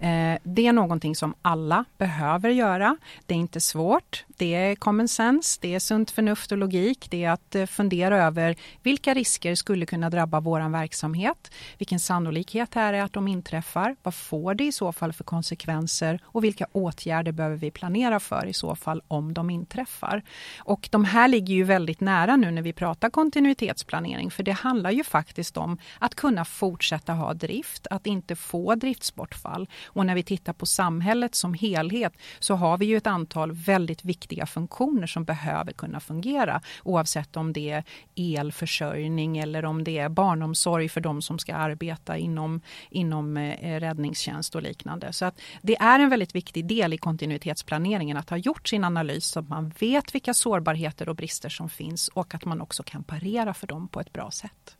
Eh, 0.00 0.38
det 0.42 0.66
är 0.66 0.72
någonting 0.72 1.16
som 1.16 1.34
alla 1.42 1.84
behöver 1.98 2.50
göra. 2.50 2.96
Det 3.26 3.34
är 3.34 3.38
inte 3.38 3.60
svårt. 3.60 4.24
Det 4.36 4.54
är 4.54 4.74
common 4.74 5.08
sense, 5.08 5.58
det 5.62 5.74
är 5.74 5.78
sunt 5.78 6.10
förnuft 6.10 6.52
och 6.52 6.58
logik. 6.58 7.06
Det 7.10 7.24
är 7.24 7.30
att 7.30 7.54
eh, 7.54 7.66
fundera 7.66 8.24
över 8.24 8.56
vilka 8.82 9.14
risker 9.14 9.54
skulle 9.54 9.86
kunna 9.86 10.10
drabba 10.10 10.40
vår 10.40 10.68
verksamhet. 10.68 11.50
Vilken 11.78 12.00
sannolikhet 12.00 12.76
är 12.76 12.92
det 12.92 13.04
att 13.04 13.12
de 13.12 13.28
inträffar? 13.28 13.96
Vad 14.02 14.14
får 14.14 14.54
det 14.54 14.64
i 14.64 14.72
så 14.72 14.92
fall 14.92 15.12
för 15.12 15.24
konsekvenser? 15.24 16.20
Och 16.24 16.44
vilka 16.44 16.66
åtgärder 16.72 17.32
behöver 17.32 17.56
vi 17.56 17.70
planera 17.70 18.20
för 18.20 18.46
i 18.46 18.52
så 18.52 18.76
fall 18.76 19.02
om 19.08 19.31
de 19.34 19.50
inträffar? 19.50 20.22
Och 20.58 20.88
de 20.92 21.04
här 21.04 21.28
ligger 21.28 21.54
ju 21.54 21.64
väldigt 21.64 22.00
nära 22.00 22.36
nu 22.36 22.50
när 22.50 22.62
vi 22.62 22.72
pratar 22.72 23.10
kontinuitetsplanering 23.10 24.30
för 24.30 24.42
det 24.42 24.52
handlar 24.52 24.90
ju 24.90 25.04
faktiskt 25.04 25.56
om 25.56 25.78
att 25.98 26.14
kunna 26.14 26.44
fortsätta 26.44 27.12
ha 27.12 27.34
drift, 27.34 27.86
att 27.90 28.06
inte 28.06 28.36
få 28.36 28.74
driftsbortfall. 28.74 29.68
Och 29.86 30.06
när 30.06 30.14
vi 30.14 30.22
tittar 30.22 30.52
på 30.52 30.66
samhället 30.66 31.34
som 31.34 31.54
helhet 31.54 32.12
så 32.38 32.54
har 32.54 32.78
vi 32.78 32.86
ju 32.86 32.96
ett 32.96 33.06
antal 33.06 33.52
väldigt 33.52 34.04
viktiga 34.04 34.46
funktioner 34.46 35.06
som 35.06 35.24
behöver 35.24 35.72
kunna 35.72 36.00
fungera 36.00 36.60
oavsett 36.82 37.36
om 37.36 37.52
det 37.52 37.70
är 37.70 37.84
elförsörjning 38.16 39.38
eller 39.38 39.64
om 39.64 39.84
det 39.84 39.98
är 39.98 40.08
barnomsorg 40.08 40.88
för 40.88 41.00
de 41.00 41.22
som 41.22 41.38
ska 41.38 41.54
arbeta 41.54 42.16
inom, 42.16 42.60
inom 42.90 43.36
eh, 43.36 43.80
räddningstjänst 43.80 44.54
och 44.54 44.62
liknande. 44.62 45.12
Så 45.12 45.24
att 45.24 45.40
det 45.62 45.76
är 45.76 46.00
en 46.00 46.10
väldigt 46.10 46.34
viktig 46.34 46.66
del 46.66 46.92
i 46.92 46.98
kontinuitetsplaneringen 46.98 48.16
att 48.16 48.30
ha 48.30 48.36
gjort 48.36 48.68
sin 48.68 48.84
analys 48.84 49.21
så 49.24 49.40
att 49.40 49.48
man 49.48 49.72
vet 49.78 50.14
vilka 50.14 50.34
sårbarheter 50.34 51.08
och 51.08 51.16
brister 51.16 51.48
som 51.48 51.68
finns 51.68 52.08
och 52.08 52.34
att 52.34 52.44
man 52.44 52.60
också 52.60 52.82
kan 52.82 53.02
parera 53.04 53.54
för 53.54 53.66
dem 53.66 53.88
på 53.88 54.00
ett 54.00 54.12
bra 54.12 54.30
sätt. 54.30 54.76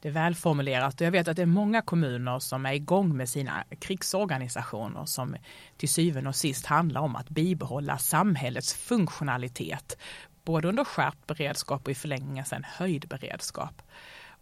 Det 0.00 0.08
är 0.08 0.12
välformulerat 0.12 1.00
och 1.00 1.06
jag 1.06 1.10
vet 1.10 1.28
att 1.28 1.36
det 1.36 1.42
är 1.42 1.46
många 1.46 1.82
kommuner 1.82 2.38
som 2.38 2.66
är 2.66 2.72
igång 2.72 3.16
med 3.16 3.28
sina 3.28 3.64
krigsorganisationer 3.78 5.04
som 5.04 5.36
till 5.76 5.88
syvende 5.88 6.28
och 6.28 6.36
sist 6.36 6.66
handlar 6.66 7.00
om 7.00 7.16
att 7.16 7.28
bibehålla 7.28 7.98
samhällets 7.98 8.74
funktionalitet. 8.74 9.98
Både 10.44 10.68
under 10.68 10.84
skärpt 10.84 11.26
beredskap 11.26 11.84
och 11.84 11.90
i 11.90 11.94
förlängningen 11.94 12.44
sen 12.44 12.64
höjd 12.64 13.08
beredskap. 13.08 13.82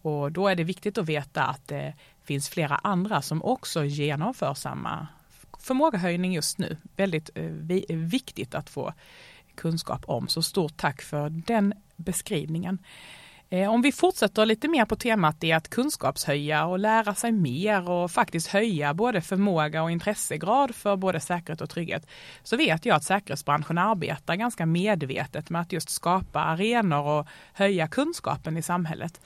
Och 0.02 0.32
då 0.32 0.48
är 0.48 0.54
det 0.54 0.64
viktigt 0.64 0.98
att 0.98 1.06
veta 1.06 1.44
att 1.44 1.68
det 1.68 1.94
finns 2.24 2.48
flera 2.48 2.76
andra 2.76 3.22
som 3.22 3.42
också 3.42 3.84
genomför 3.84 4.54
samma 4.54 5.06
förmågehöjning 5.68 6.32
just 6.32 6.58
nu. 6.58 6.76
Väldigt 6.96 7.30
eh, 7.34 7.96
viktigt 7.96 8.54
att 8.54 8.70
få 8.70 8.92
kunskap 9.54 10.04
om. 10.06 10.28
Så 10.28 10.42
stort 10.42 10.76
tack 10.76 11.02
för 11.02 11.30
den 11.30 11.74
beskrivningen. 11.96 12.78
Eh, 13.50 13.70
om 13.70 13.82
vi 13.82 13.92
fortsätter 13.92 14.46
lite 14.46 14.68
mer 14.68 14.84
på 14.84 14.96
temat 14.96 15.44
i 15.44 15.52
att 15.52 15.68
kunskapshöja 15.68 16.66
och 16.66 16.78
lära 16.78 17.14
sig 17.14 17.32
mer 17.32 17.90
och 17.90 18.10
faktiskt 18.10 18.48
höja 18.48 18.94
både 18.94 19.20
förmåga 19.20 19.82
och 19.82 19.90
intressegrad 19.90 20.74
för 20.74 20.96
både 20.96 21.20
säkerhet 21.20 21.60
och 21.60 21.70
trygghet, 21.70 22.06
så 22.42 22.56
vet 22.56 22.86
jag 22.86 22.96
att 22.96 23.04
säkerhetsbranschen 23.04 23.78
arbetar 23.78 24.34
ganska 24.34 24.66
medvetet 24.66 25.50
med 25.50 25.60
att 25.60 25.72
just 25.72 25.90
skapa 25.90 26.40
arenor 26.40 27.06
och 27.06 27.26
höja 27.52 27.88
kunskapen 27.88 28.56
i 28.56 28.62
samhället. 28.62 29.20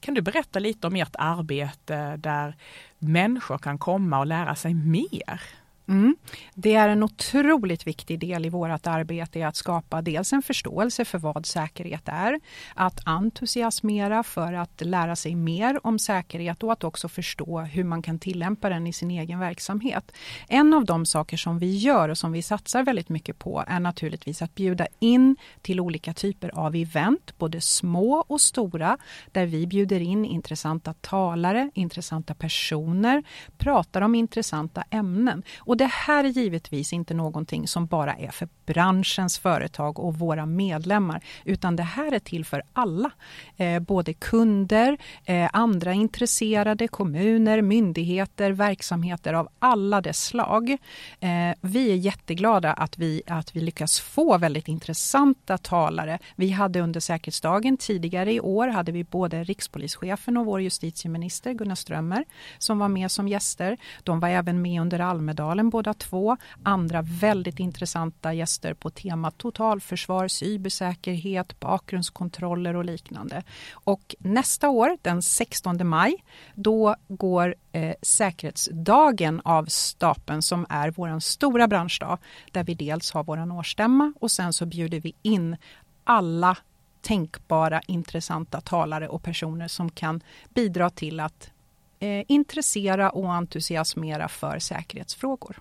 Kan 0.00 0.14
du 0.14 0.22
berätta 0.22 0.58
lite 0.58 0.86
om 0.86 0.96
ert 0.96 1.16
arbete 1.18 2.16
där 2.16 2.56
människor 2.98 3.58
kan 3.58 3.78
komma 3.78 4.18
och 4.18 4.26
lära 4.26 4.54
sig 4.54 4.74
mer? 4.74 5.40
Mm. 5.88 6.16
Det 6.54 6.74
är 6.74 6.88
en 6.88 7.02
otroligt 7.02 7.86
viktig 7.86 8.18
del 8.18 8.46
i 8.46 8.48
vårt 8.48 8.86
arbete 8.86 9.46
att 9.46 9.56
skapa 9.56 10.02
dels 10.02 10.32
en 10.32 10.42
förståelse 10.42 11.04
för 11.04 11.18
vad 11.18 11.46
säkerhet 11.46 12.02
är, 12.04 12.40
att 12.74 13.00
entusiasmera 13.06 14.22
för 14.22 14.52
att 14.52 14.80
lära 14.80 15.16
sig 15.16 15.34
mer 15.34 15.86
om 15.86 15.98
säkerhet 15.98 16.62
och 16.62 16.72
att 16.72 16.84
också 16.84 17.08
förstå 17.08 17.60
hur 17.60 17.84
man 17.84 18.02
kan 18.02 18.18
tillämpa 18.18 18.68
den 18.68 18.86
i 18.86 18.92
sin 18.92 19.10
egen 19.10 19.38
verksamhet. 19.38 20.12
En 20.48 20.74
av 20.74 20.84
de 20.84 21.06
saker 21.06 21.36
som 21.36 21.58
vi 21.58 21.76
gör 21.76 22.08
och 22.08 22.18
som 22.18 22.32
vi 22.32 22.42
satsar 22.42 22.82
väldigt 22.82 23.08
mycket 23.08 23.38
på 23.38 23.64
är 23.66 23.80
naturligtvis 23.80 24.42
att 24.42 24.54
bjuda 24.54 24.86
in 24.98 25.36
till 25.62 25.80
olika 25.80 26.14
typer 26.14 26.58
av 26.58 26.76
event, 26.76 27.38
både 27.38 27.60
små 27.60 28.24
och 28.28 28.40
stora, 28.40 28.98
där 29.32 29.46
vi 29.46 29.66
bjuder 29.66 30.00
in 30.00 30.24
intressanta 30.24 30.94
talare, 30.94 31.70
intressanta 31.74 32.34
personer, 32.34 33.22
pratar 33.58 34.00
om 34.00 34.14
intressanta 34.14 34.84
ämnen. 34.90 35.42
Och 35.58 35.73
det 35.76 35.90
här 35.92 36.24
är 36.24 36.28
givetvis 36.28 36.92
inte 36.92 37.14
någonting 37.14 37.68
som 37.68 37.86
bara 37.86 38.14
är 38.14 38.30
för 38.30 38.48
branschens 38.66 39.38
företag 39.38 39.98
och 39.98 40.18
våra 40.18 40.46
medlemmar, 40.46 41.24
utan 41.44 41.76
det 41.76 41.82
här 41.82 42.12
är 42.12 42.18
till 42.18 42.44
för 42.44 42.62
alla. 42.72 43.10
Eh, 43.56 43.80
både 43.80 44.12
kunder, 44.12 44.98
eh, 45.24 45.50
andra 45.52 45.92
intresserade, 45.92 46.88
kommuner, 46.88 47.62
myndigheter, 47.62 48.50
verksamheter 48.50 49.34
av 49.34 49.48
alla 49.58 50.00
dess 50.00 50.24
slag. 50.24 50.70
Eh, 51.20 51.54
vi 51.60 51.90
är 51.90 51.96
jätteglada 51.96 52.72
att 52.72 52.98
vi, 52.98 53.22
att 53.26 53.56
vi 53.56 53.60
lyckas 53.60 54.00
få 54.00 54.38
väldigt 54.38 54.68
intressanta 54.68 55.58
talare. 55.58 56.18
Vi 56.36 56.50
hade 56.50 56.80
under 56.80 57.00
säkerhetsdagen 57.00 57.76
tidigare 57.76 58.32
i 58.32 58.40
år 58.40 58.68
hade 58.68 58.92
vi 58.92 59.04
både 59.04 59.44
rikspolischefen 59.44 60.36
och 60.36 60.46
vår 60.46 60.60
justitieminister 60.60 61.52
Gunnar 61.52 61.74
Strömmer 61.74 62.24
som 62.58 62.78
var 62.78 62.88
med 62.88 63.10
som 63.10 63.28
gäster. 63.28 63.76
De 64.02 64.20
var 64.20 64.28
även 64.28 64.62
med 64.62 64.80
under 64.80 64.98
Almedalen 64.98 65.44
Almedalen 65.44 65.70
båda 65.70 65.94
två. 65.94 66.36
Andra 66.62 67.02
väldigt 67.02 67.60
intressanta 67.60 68.32
gäster 68.32 68.53
på 68.74 68.90
temat 68.90 69.38
totalförsvar, 69.38 70.28
cybersäkerhet, 70.28 71.60
bakgrundskontroller 71.60 72.76
och 72.76 72.84
liknande. 72.84 73.42
Och 73.72 74.14
nästa 74.18 74.68
år, 74.68 74.98
den 75.02 75.22
16 75.22 75.88
maj, 75.88 76.24
då 76.54 76.96
går 77.08 77.54
eh, 77.72 77.94
säkerhetsdagen 78.02 79.40
av 79.44 79.64
stapeln 79.64 80.42
som 80.42 80.66
är 80.68 80.90
vår 80.90 81.20
stora 81.20 81.68
branschdag 81.68 82.18
där 82.52 82.64
vi 82.64 82.74
dels 82.74 83.12
har 83.12 83.24
vår 83.24 83.52
årsstämma 83.52 84.12
och 84.20 84.30
sen 84.30 84.52
så 84.52 84.66
bjuder 84.66 85.00
vi 85.00 85.14
in 85.22 85.56
alla 86.04 86.56
tänkbara 87.04 87.80
intressanta 87.86 88.60
talare 88.60 89.08
och 89.08 89.22
personer 89.22 89.68
som 89.68 89.90
kan 89.90 90.20
bidra 90.48 90.90
till 90.90 91.20
att 91.20 91.50
eh, 91.98 92.24
intressera 92.28 93.10
och 93.10 93.32
entusiasmera 93.32 94.28
för 94.28 94.58
säkerhetsfrågor. 94.58 95.60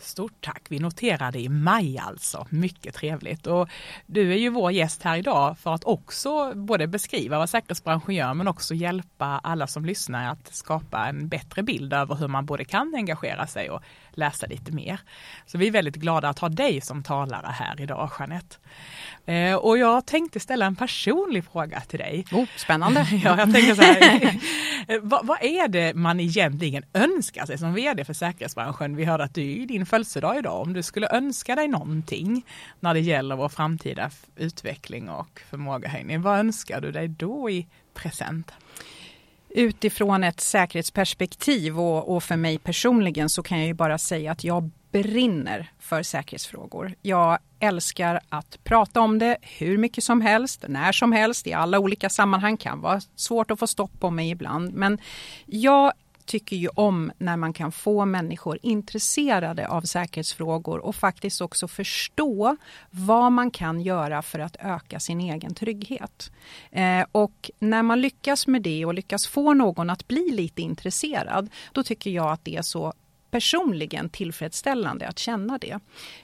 Stort 0.00 0.40
tack! 0.40 0.62
Vi 0.68 0.78
noterade 0.78 1.38
i 1.38 1.48
maj 1.48 1.98
alltså. 1.98 2.46
Mycket 2.50 2.94
trevligt. 2.94 3.46
Och 3.46 3.68
du 4.06 4.32
är 4.32 4.36
ju 4.36 4.48
vår 4.48 4.72
gäst 4.72 5.02
här 5.02 5.16
idag 5.16 5.58
för 5.58 5.74
att 5.74 5.84
också 5.84 6.54
både 6.54 6.86
beskriva 6.86 7.38
vad 7.38 7.50
säkerhetsbranschen 7.50 8.14
gör 8.14 8.34
men 8.34 8.48
också 8.48 8.74
hjälpa 8.74 9.26
alla 9.26 9.66
som 9.66 9.84
lyssnar 9.84 10.32
att 10.32 10.54
skapa 10.54 11.06
en 11.06 11.28
bättre 11.28 11.62
bild 11.62 11.92
över 11.92 12.14
hur 12.14 12.28
man 12.28 12.46
både 12.46 12.64
kan 12.64 12.94
engagera 12.94 13.46
sig 13.46 13.70
och 13.70 13.82
läsa 14.10 14.46
lite 14.46 14.72
mer. 14.72 15.00
Så 15.46 15.58
vi 15.58 15.66
är 15.66 15.70
väldigt 15.70 15.96
glada 15.96 16.28
att 16.28 16.38
ha 16.38 16.48
dig 16.48 16.80
som 16.80 17.02
talare 17.02 17.46
här 17.46 17.80
idag, 17.80 18.10
Jeanette. 18.18 18.56
Eh, 19.26 19.54
och 19.54 19.78
jag 19.78 20.06
tänkte 20.06 20.40
ställa 20.40 20.66
en 20.66 20.76
personlig 20.76 21.44
fråga 21.44 21.80
till 21.80 21.98
dig. 21.98 22.24
Oh, 22.32 22.46
spännande! 22.56 23.06
ja, 23.24 23.38
jag 23.38 23.52
tänker 23.52 23.74
så 23.74 23.82
här, 23.82 24.40
vad, 25.02 25.26
vad, 25.26 25.42
är 25.42 25.68
det 25.68 25.94
man 25.94 26.20
egentligen 26.20 26.84
önskar 26.94 27.46
sig 27.46 27.58
som 27.58 27.74
vd 27.74 28.04
för 28.04 28.14
säkerhetsbranschen? 28.14 28.96
Vi 28.96 29.04
hörde 29.04 29.24
att 29.24 29.34
du 29.34 29.62
är 29.62 29.66
din 29.66 29.86
födelsedag 29.90 30.38
idag. 30.38 30.62
Om 30.62 30.72
du 30.72 30.82
skulle 30.82 31.08
önska 31.10 31.54
dig 31.54 31.68
någonting 31.68 32.46
när 32.80 32.94
det 32.94 33.00
gäller 33.00 33.36
vår 33.36 33.48
framtida 33.48 34.10
utveckling 34.36 35.08
och 35.08 35.40
förmågehöjning, 35.50 36.22
vad 36.22 36.38
önskar 36.38 36.80
du 36.80 36.92
dig 36.92 37.08
då 37.08 37.50
i 37.50 37.66
present? 37.94 38.52
Utifrån 39.48 40.24
ett 40.24 40.40
säkerhetsperspektiv 40.40 41.80
och, 41.80 42.16
och, 42.16 42.22
för 42.22 42.36
mig 42.36 42.58
personligen 42.58 43.28
så 43.28 43.42
kan 43.42 43.58
jag 43.58 43.66
ju 43.66 43.74
bara 43.74 43.98
säga 43.98 44.32
att 44.32 44.44
jag 44.44 44.70
brinner 44.92 45.72
för 45.78 46.02
säkerhetsfrågor. 46.02 46.94
Jag 47.02 47.38
älskar 47.60 48.20
att 48.28 48.58
prata 48.64 49.00
om 49.00 49.18
det 49.18 49.36
hur 49.42 49.78
mycket 49.78 50.04
som 50.04 50.20
helst, 50.20 50.64
när 50.68 50.92
som 50.92 51.12
helst, 51.12 51.46
i 51.46 51.52
alla 51.52 51.78
olika 51.78 52.10
sammanhang. 52.10 52.56
kan 52.56 52.80
vara 52.80 53.00
svårt 53.16 53.50
att 53.50 53.58
få 53.58 53.66
stopp 53.66 54.00
på 54.00 54.10
mig 54.10 54.30
ibland. 54.30 54.74
Men 54.74 54.98
jag 55.46 55.92
tycker 56.30 56.56
ju 56.56 56.68
om 56.68 57.12
när 57.18 57.36
man 57.36 57.52
kan 57.52 57.72
få 57.72 58.04
människor 58.04 58.58
intresserade 58.62 59.68
av 59.68 59.82
säkerhetsfrågor 59.82 60.78
och 60.78 60.96
faktiskt 60.96 61.40
också 61.40 61.68
förstå 61.68 62.56
vad 62.90 63.32
man 63.32 63.50
kan 63.50 63.80
göra 63.80 64.22
för 64.22 64.38
att 64.38 64.56
öka 64.60 65.00
sin 65.00 65.20
egen 65.20 65.54
trygghet. 65.54 66.32
Eh, 66.70 67.04
och 67.12 67.50
när 67.58 67.82
man 67.82 68.00
lyckas 68.00 68.46
med 68.46 68.62
det 68.62 68.84
och 68.84 68.94
lyckas 68.94 69.26
få 69.26 69.54
någon 69.54 69.90
att 69.90 70.08
bli 70.08 70.30
lite 70.32 70.62
intresserad, 70.62 71.50
då 71.72 71.82
tycker 71.82 72.10
jag 72.10 72.30
att 72.32 72.44
det 72.44 72.56
är 72.56 72.62
så 72.62 72.92
personligen 73.30 74.08
tillfredsställande 74.08 75.08
att 75.08 75.18
känna 75.18 75.58
det. 75.58 75.78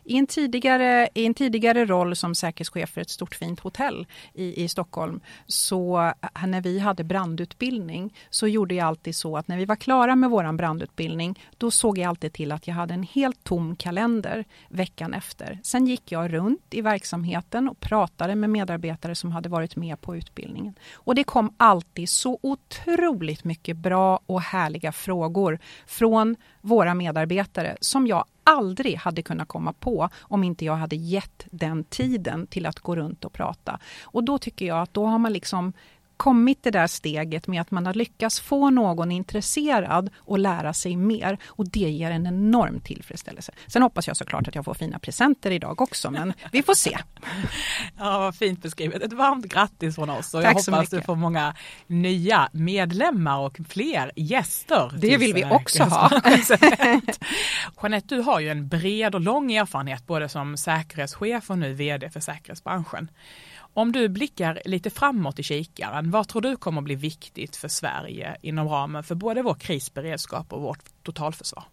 I 0.04 0.16
en 0.16 0.26
tidigare, 0.26 1.08
i 1.14 1.26
en 1.26 1.34
tidigare 1.34 1.84
roll 1.84 2.16
som 2.16 2.34
säkerhetschef 2.34 2.90
för 2.90 3.00
ett 3.00 3.10
stort 3.10 3.34
fint 3.34 3.60
hotell 3.60 4.06
i, 4.34 4.64
i 4.64 4.68
Stockholm, 4.68 5.20
så 5.46 6.12
eh, 6.34 6.46
när 6.46 6.60
vi 6.60 6.78
hade 6.78 7.04
brandutbildning 7.04 8.14
så 8.30 8.48
gjorde 8.48 8.74
jag 8.74 8.86
alltid 8.86 9.16
så 9.16 9.36
att 9.36 9.48
när 9.48 9.56
vi 9.56 9.64
var 9.64 9.76
klara 9.76 10.16
med 10.16 10.30
vår 10.30 10.52
brandutbildning, 10.52 11.40
då 11.58 11.70
såg 11.70 11.98
jag 11.98 12.08
alltid 12.08 12.32
till 12.32 12.52
att 12.52 12.66
jag 12.66 12.74
hade 12.74 12.94
en 12.94 13.02
helt 13.02 13.44
tom 13.44 13.76
kalender 13.76 14.44
veckan 14.68 15.14
efter. 15.14 15.58
Sen 15.62 15.86
gick 15.86 16.12
jag 16.12 16.32
runt 16.32 16.74
i 16.74 16.80
verksamheten 16.80 17.68
och 17.68 17.80
pratade 17.80 18.34
med 18.34 18.50
medarbetare 18.50 19.14
som 19.14 19.32
hade 19.32 19.48
varit 19.48 19.76
med 19.76 20.00
på 20.00 20.16
utbildningen. 20.16 20.74
Och 20.94 21.14
det 21.14 21.24
kom 21.24 21.54
alltid 21.56 22.08
så 22.08 22.38
otroligt 22.42 23.44
mycket 23.44 23.76
bra 23.76 24.20
och 24.26 24.40
härliga 24.40 24.92
frågor 24.92 25.58
från 25.86 26.36
våra 26.60 26.94
medarbetare 26.96 27.76
som 27.80 28.06
jag 28.06 28.24
aldrig 28.44 28.96
hade 28.96 29.22
kunnat 29.22 29.48
komma 29.48 29.72
på 29.72 30.08
om 30.20 30.44
inte 30.44 30.64
jag 30.64 30.76
hade 30.76 30.96
gett 30.96 31.46
den 31.50 31.84
tiden 31.84 32.46
till 32.46 32.66
att 32.66 32.80
gå 32.80 32.96
runt 32.96 33.24
och 33.24 33.32
prata. 33.32 33.80
Och 34.02 34.24
då 34.24 34.38
tycker 34.38 34.66
jag 34.66 34.82
att 34.82 34.94
då 34.94 35.06
har 35.06 35.18
man 35.18 35.32
liksom 35.32 35.72
kommit 36.16 36.62
det 36.62 36.70
där 36.70 36.86
steget 36.86 37.46
med 37.46 37.60
att 37.60 37.70
man 37.70 37.86
har 37.86 37.94
lyckats 37.94 38.40
få 38.40 38.70
någon 38.70 39.12
intresserad 39.12 40.10
och 40.18 40.38
lära 40.38 40.72
sig 40.74 40.96
mer 40.96 41.38
och 41.46 41.68
det 41.70 41.90
ger 41.90 42.10
en 42.10 42.26
enorm 42.26 42.80
tillfredsställelse. 42.80 43.52
Sen 43.66 43.82
hoppas 43.82 44.06
jag 44.06 44.16
såklart 44.16 44.48
att 44.48 44.54
jag 44.54 44.64
får 44.64 44.74
fina 44.74 44.98
presenter 44.98 45.50
idag 45.50 45.80
också 45.80 46.10
men 46.10 46.32
vi 46.52 46.62
får 46.62 46.74
se. 46.74 46.98
Ja, 47.98 48.18
vad 48.18 48.36
fint 48.36 48.62
beskrivet. 48.62 49.02
Ett 49.02 49.12
varmt 49.12 49.46
grattis 49.46 49.94
från 49.94 50.10
oss 50.10 50.34
och 50.34 50.42
jag 50.42 50.54
hoppas 50.54 50.90
du 50.90 51.00
får 51.00 51.16
många 51.16 51.54
nya 51.86 52.48
medlemmar 52.52 53.38
och 53.38 53.58
fler 53.68 54.12
gäster. 54.16 54.92
Det 54.98 55.16
vill 55.16 55.34
vi 55.34 55.44
också 55.44 55.82
ha. 55.82 56.10
Jeanette, 57.82 58.14
du 58.14 58.20
har 58.20 58.40
ju 58.40 58.48
en 58.48 58.68
bred 58.68 59.14
och 59.14 59.20
lång 59.20 59.52
erfarenhet 59.52 60.06
både 60.06 60.28
som 60.28 60.56
säkerhetschef 60.56 61.50
och 61.50 61.58
nu 61.58 61.72
vd 61.72 62.10
för 62.10 62.20
säkerhetsbranschen. 62.20 63.10
Om 63.76 63.92
du 63.92 64.08
blickar 64.08 64.62
lite 64.64 64.90
framåt 64.90 65.38
i 65.38 65.42
kikaren, 65.42 66.10
vad 66.10 66.28
tror 66.28 66.42
du 66.42 66.56
kommer 66.56 66.82
bli 66.82 66.94
viktigt 66.94 67.56
för 67.56 67.68
Sverige 67.68 68.36
inom 68.42 68.68
ramen 68.68 69.02
för 69.02 69.14
både 69.14 69.42
vår 69.42 69.54
krisberedskap 69.54 70.52
och 70.52 70.62
vårt 70.62 71.02
totalförsvar? 71.02 71.64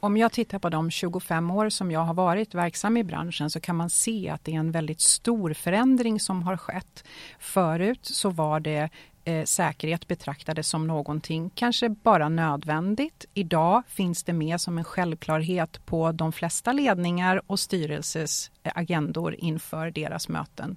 Om 0.00 0.16
jag 0.16 0.32
tittar 0.32 0.58
på 0.58 0.68
de 0.68 0.90
25 0.90 1.50
år 1.50 1.68
som 1.68 1.90
jag 1.90 2.00
har 2.00 2.14
varit 2.14 2.54
verksam 2.54 2.96
i 2.96 3.04
branschen 3.04 3.50
så 3.50 3.60
kan 3.60 3.76
man 3.76 3.90
se 3.90 4.28
att 4.28 4.44
det 4.44 4.54
är 4.54 4.58
en 4.58 4.72
väldigt 4.72 5.00
stor 5.00 5.52
förändring 5.52 6.20
som 6.20 6.42
har 6.42 6.56
skett. 6.56 7.04
Förut 7.38 8.06
så 8.06 8.30
var 8.30 8.60
det 8.60 8.90
eh, 9.28 9.44
säkerhet 9.44 10.08
betraktades 10.08 10.68
som 10.68 10.86
någonting 10.86 11.50
kanske 11.54 11.88
bara 11.88 12.28
nödvändigt. 12.28 13.24
Idag 13.34 13.82
finns 13.88 14.24
det 14.24 14.32
med 14.32 14.60
som 14.60 14.78
en 14.78 14.84
självklarhet 14.84 15.86
på 15.86 16.12
de 16.12 16.32
flesta 16.32 16.72
ledningar 16.72 17.42
och 17.46 17.60
styrelses 17.60 18.50
eh, 18.62 18.72
agendor 18.74 19.34
inför 19.38 19.90
deras 19.90 20.28
möten. 20.28 20.76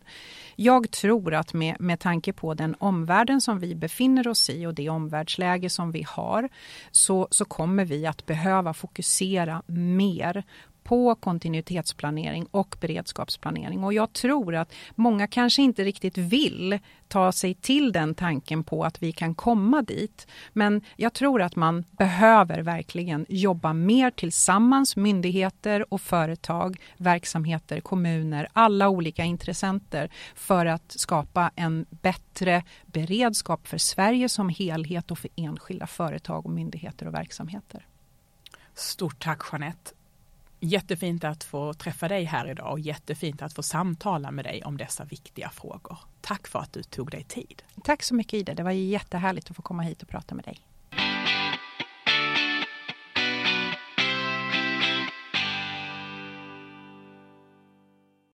Jag 0.55 0.91
tror 0.91 1.33
att 1.33 1.53
med, 1.53 1.75
med 1.79 1.99
tanke 1.99 2.33
på 2.33 2.53
den 2.53 2.75
omvärlden 2.79 3.41
som 3.41 3.59
vi 3.59 3.75
befinner 3.75 4.27
oss 4.27 4.49
i 4.49 4.65
och 4.65 4.73
det 4.73 4.89
omvärldsläge 4.89 5.69
som 5.69 5.91
vi 5.91 6.05
har 6.07 6.49
så, 6.91 7.27
så 7.31 7.45
kommer 7.45 7.85
vi 7.85 8.05
att 8.05 8.25
behöva 8.25 8.73
fokusera 8.73 9.63
mer 9.67 10.43
på 10.83 11.15
kontinuitetsplanering 11.15 12.47
och 12.51 12.75
beredskapsplanering. 12.79 13.83
Och 13.83 13.93
jag 13.93 14.13
tror 14.13 14.55
att 14.55 14.73
många 14.95 15.27
kanske 15.27 15.61
inte 15.61 15.83
riktigt 15.83 16.17
vill 16.17 16.79
ta 17.07 17.31
sig 17.31 17.53
till 17.53 17.91
den 17.91 18.15
tanken 18.15 18.63
på 18.63 18.83
att 18.83 19.03
vi 19.03 19.11
kan 19.11 19.35
komma 19.35 19.81
dit. 19.81 20.27
Men 20.53 20.81
jag 20.95 21.13
tror 21.13 21.41
att 21.41 21.55
man 21.55 21.83
behöver 21.91 22.61
verkligen 22.61 23.25
jobba 23.29 23.73
mer 23.73 24.11
tillsammans, 24.11 24.95
myndigheter 24.95 25.93
och 25.93 26.01
företag, 26.01 26.77
verksamheter, 26.97 27.79
kommuner, 27.79 28.47
alla 28.53 28.89
olika 28.89 29.23
intressenter 29.23 30.11
för 30.35 30.65
att 30.65 30.91
skapa 30.91 31.51
en 31.55 31.85
bättre 31.89 32.63
beredskap 32.85 33.67
för 33.67 33.77
Sverige 33.77 34.29
som 34.29 34.49
helhet 34.49 35.11
och 35.11 35.19
för 35.19 35.29
enskilda 35.35 35.87
företag 35.87 36.45
och 36.45 36.51
myndigheter 36.51 37.07
och 37.07 37.13
verksamheter. 37.13 37.85
Stort 38.75 39.23
tack 39.23 39.41
Jeanette. 39.51 39.91
Jättefint 40.63 41.23
att 41.23 41.43
få 41.43 41.73
träffa 41.73 42.07
dig 42.07 42.23
här 42.23 42.51
idag 42.51 42.71
och 42.71 42.79
jättefint 42.79 43.41
att 43.41 43.53
få 43.53 43.63
samtala 43.63 44.31
med 44.31 44.45
dig 44.45 44.63
om 44.63 44.77
dessa 44.77 45.03
viktiga 45.03 45.49
frågor. 45.49 45.97
Tack 46.21 46.47
för 46.47 46.59
att 46.59 46.73
du 46.73 46.83
tog 46.83 47.11
dig 47.11 47.23
tid. 47.23 47.63
Tack 47.83 48.03
så 48.03 48.15
mycket 48.15 48.33
Ida, 48.33 48.53
det 48.53 48.63
var 48.63 48.71
jättehärligt 48.71 49.49
att 49.49 49.55
få 49.55 49.61
komma 49.61 49.83
hit 49.83 50.01
och 50.01 50.09
prata 50.09 50.35
med 50.35 50.45
dig. 50.45 50.59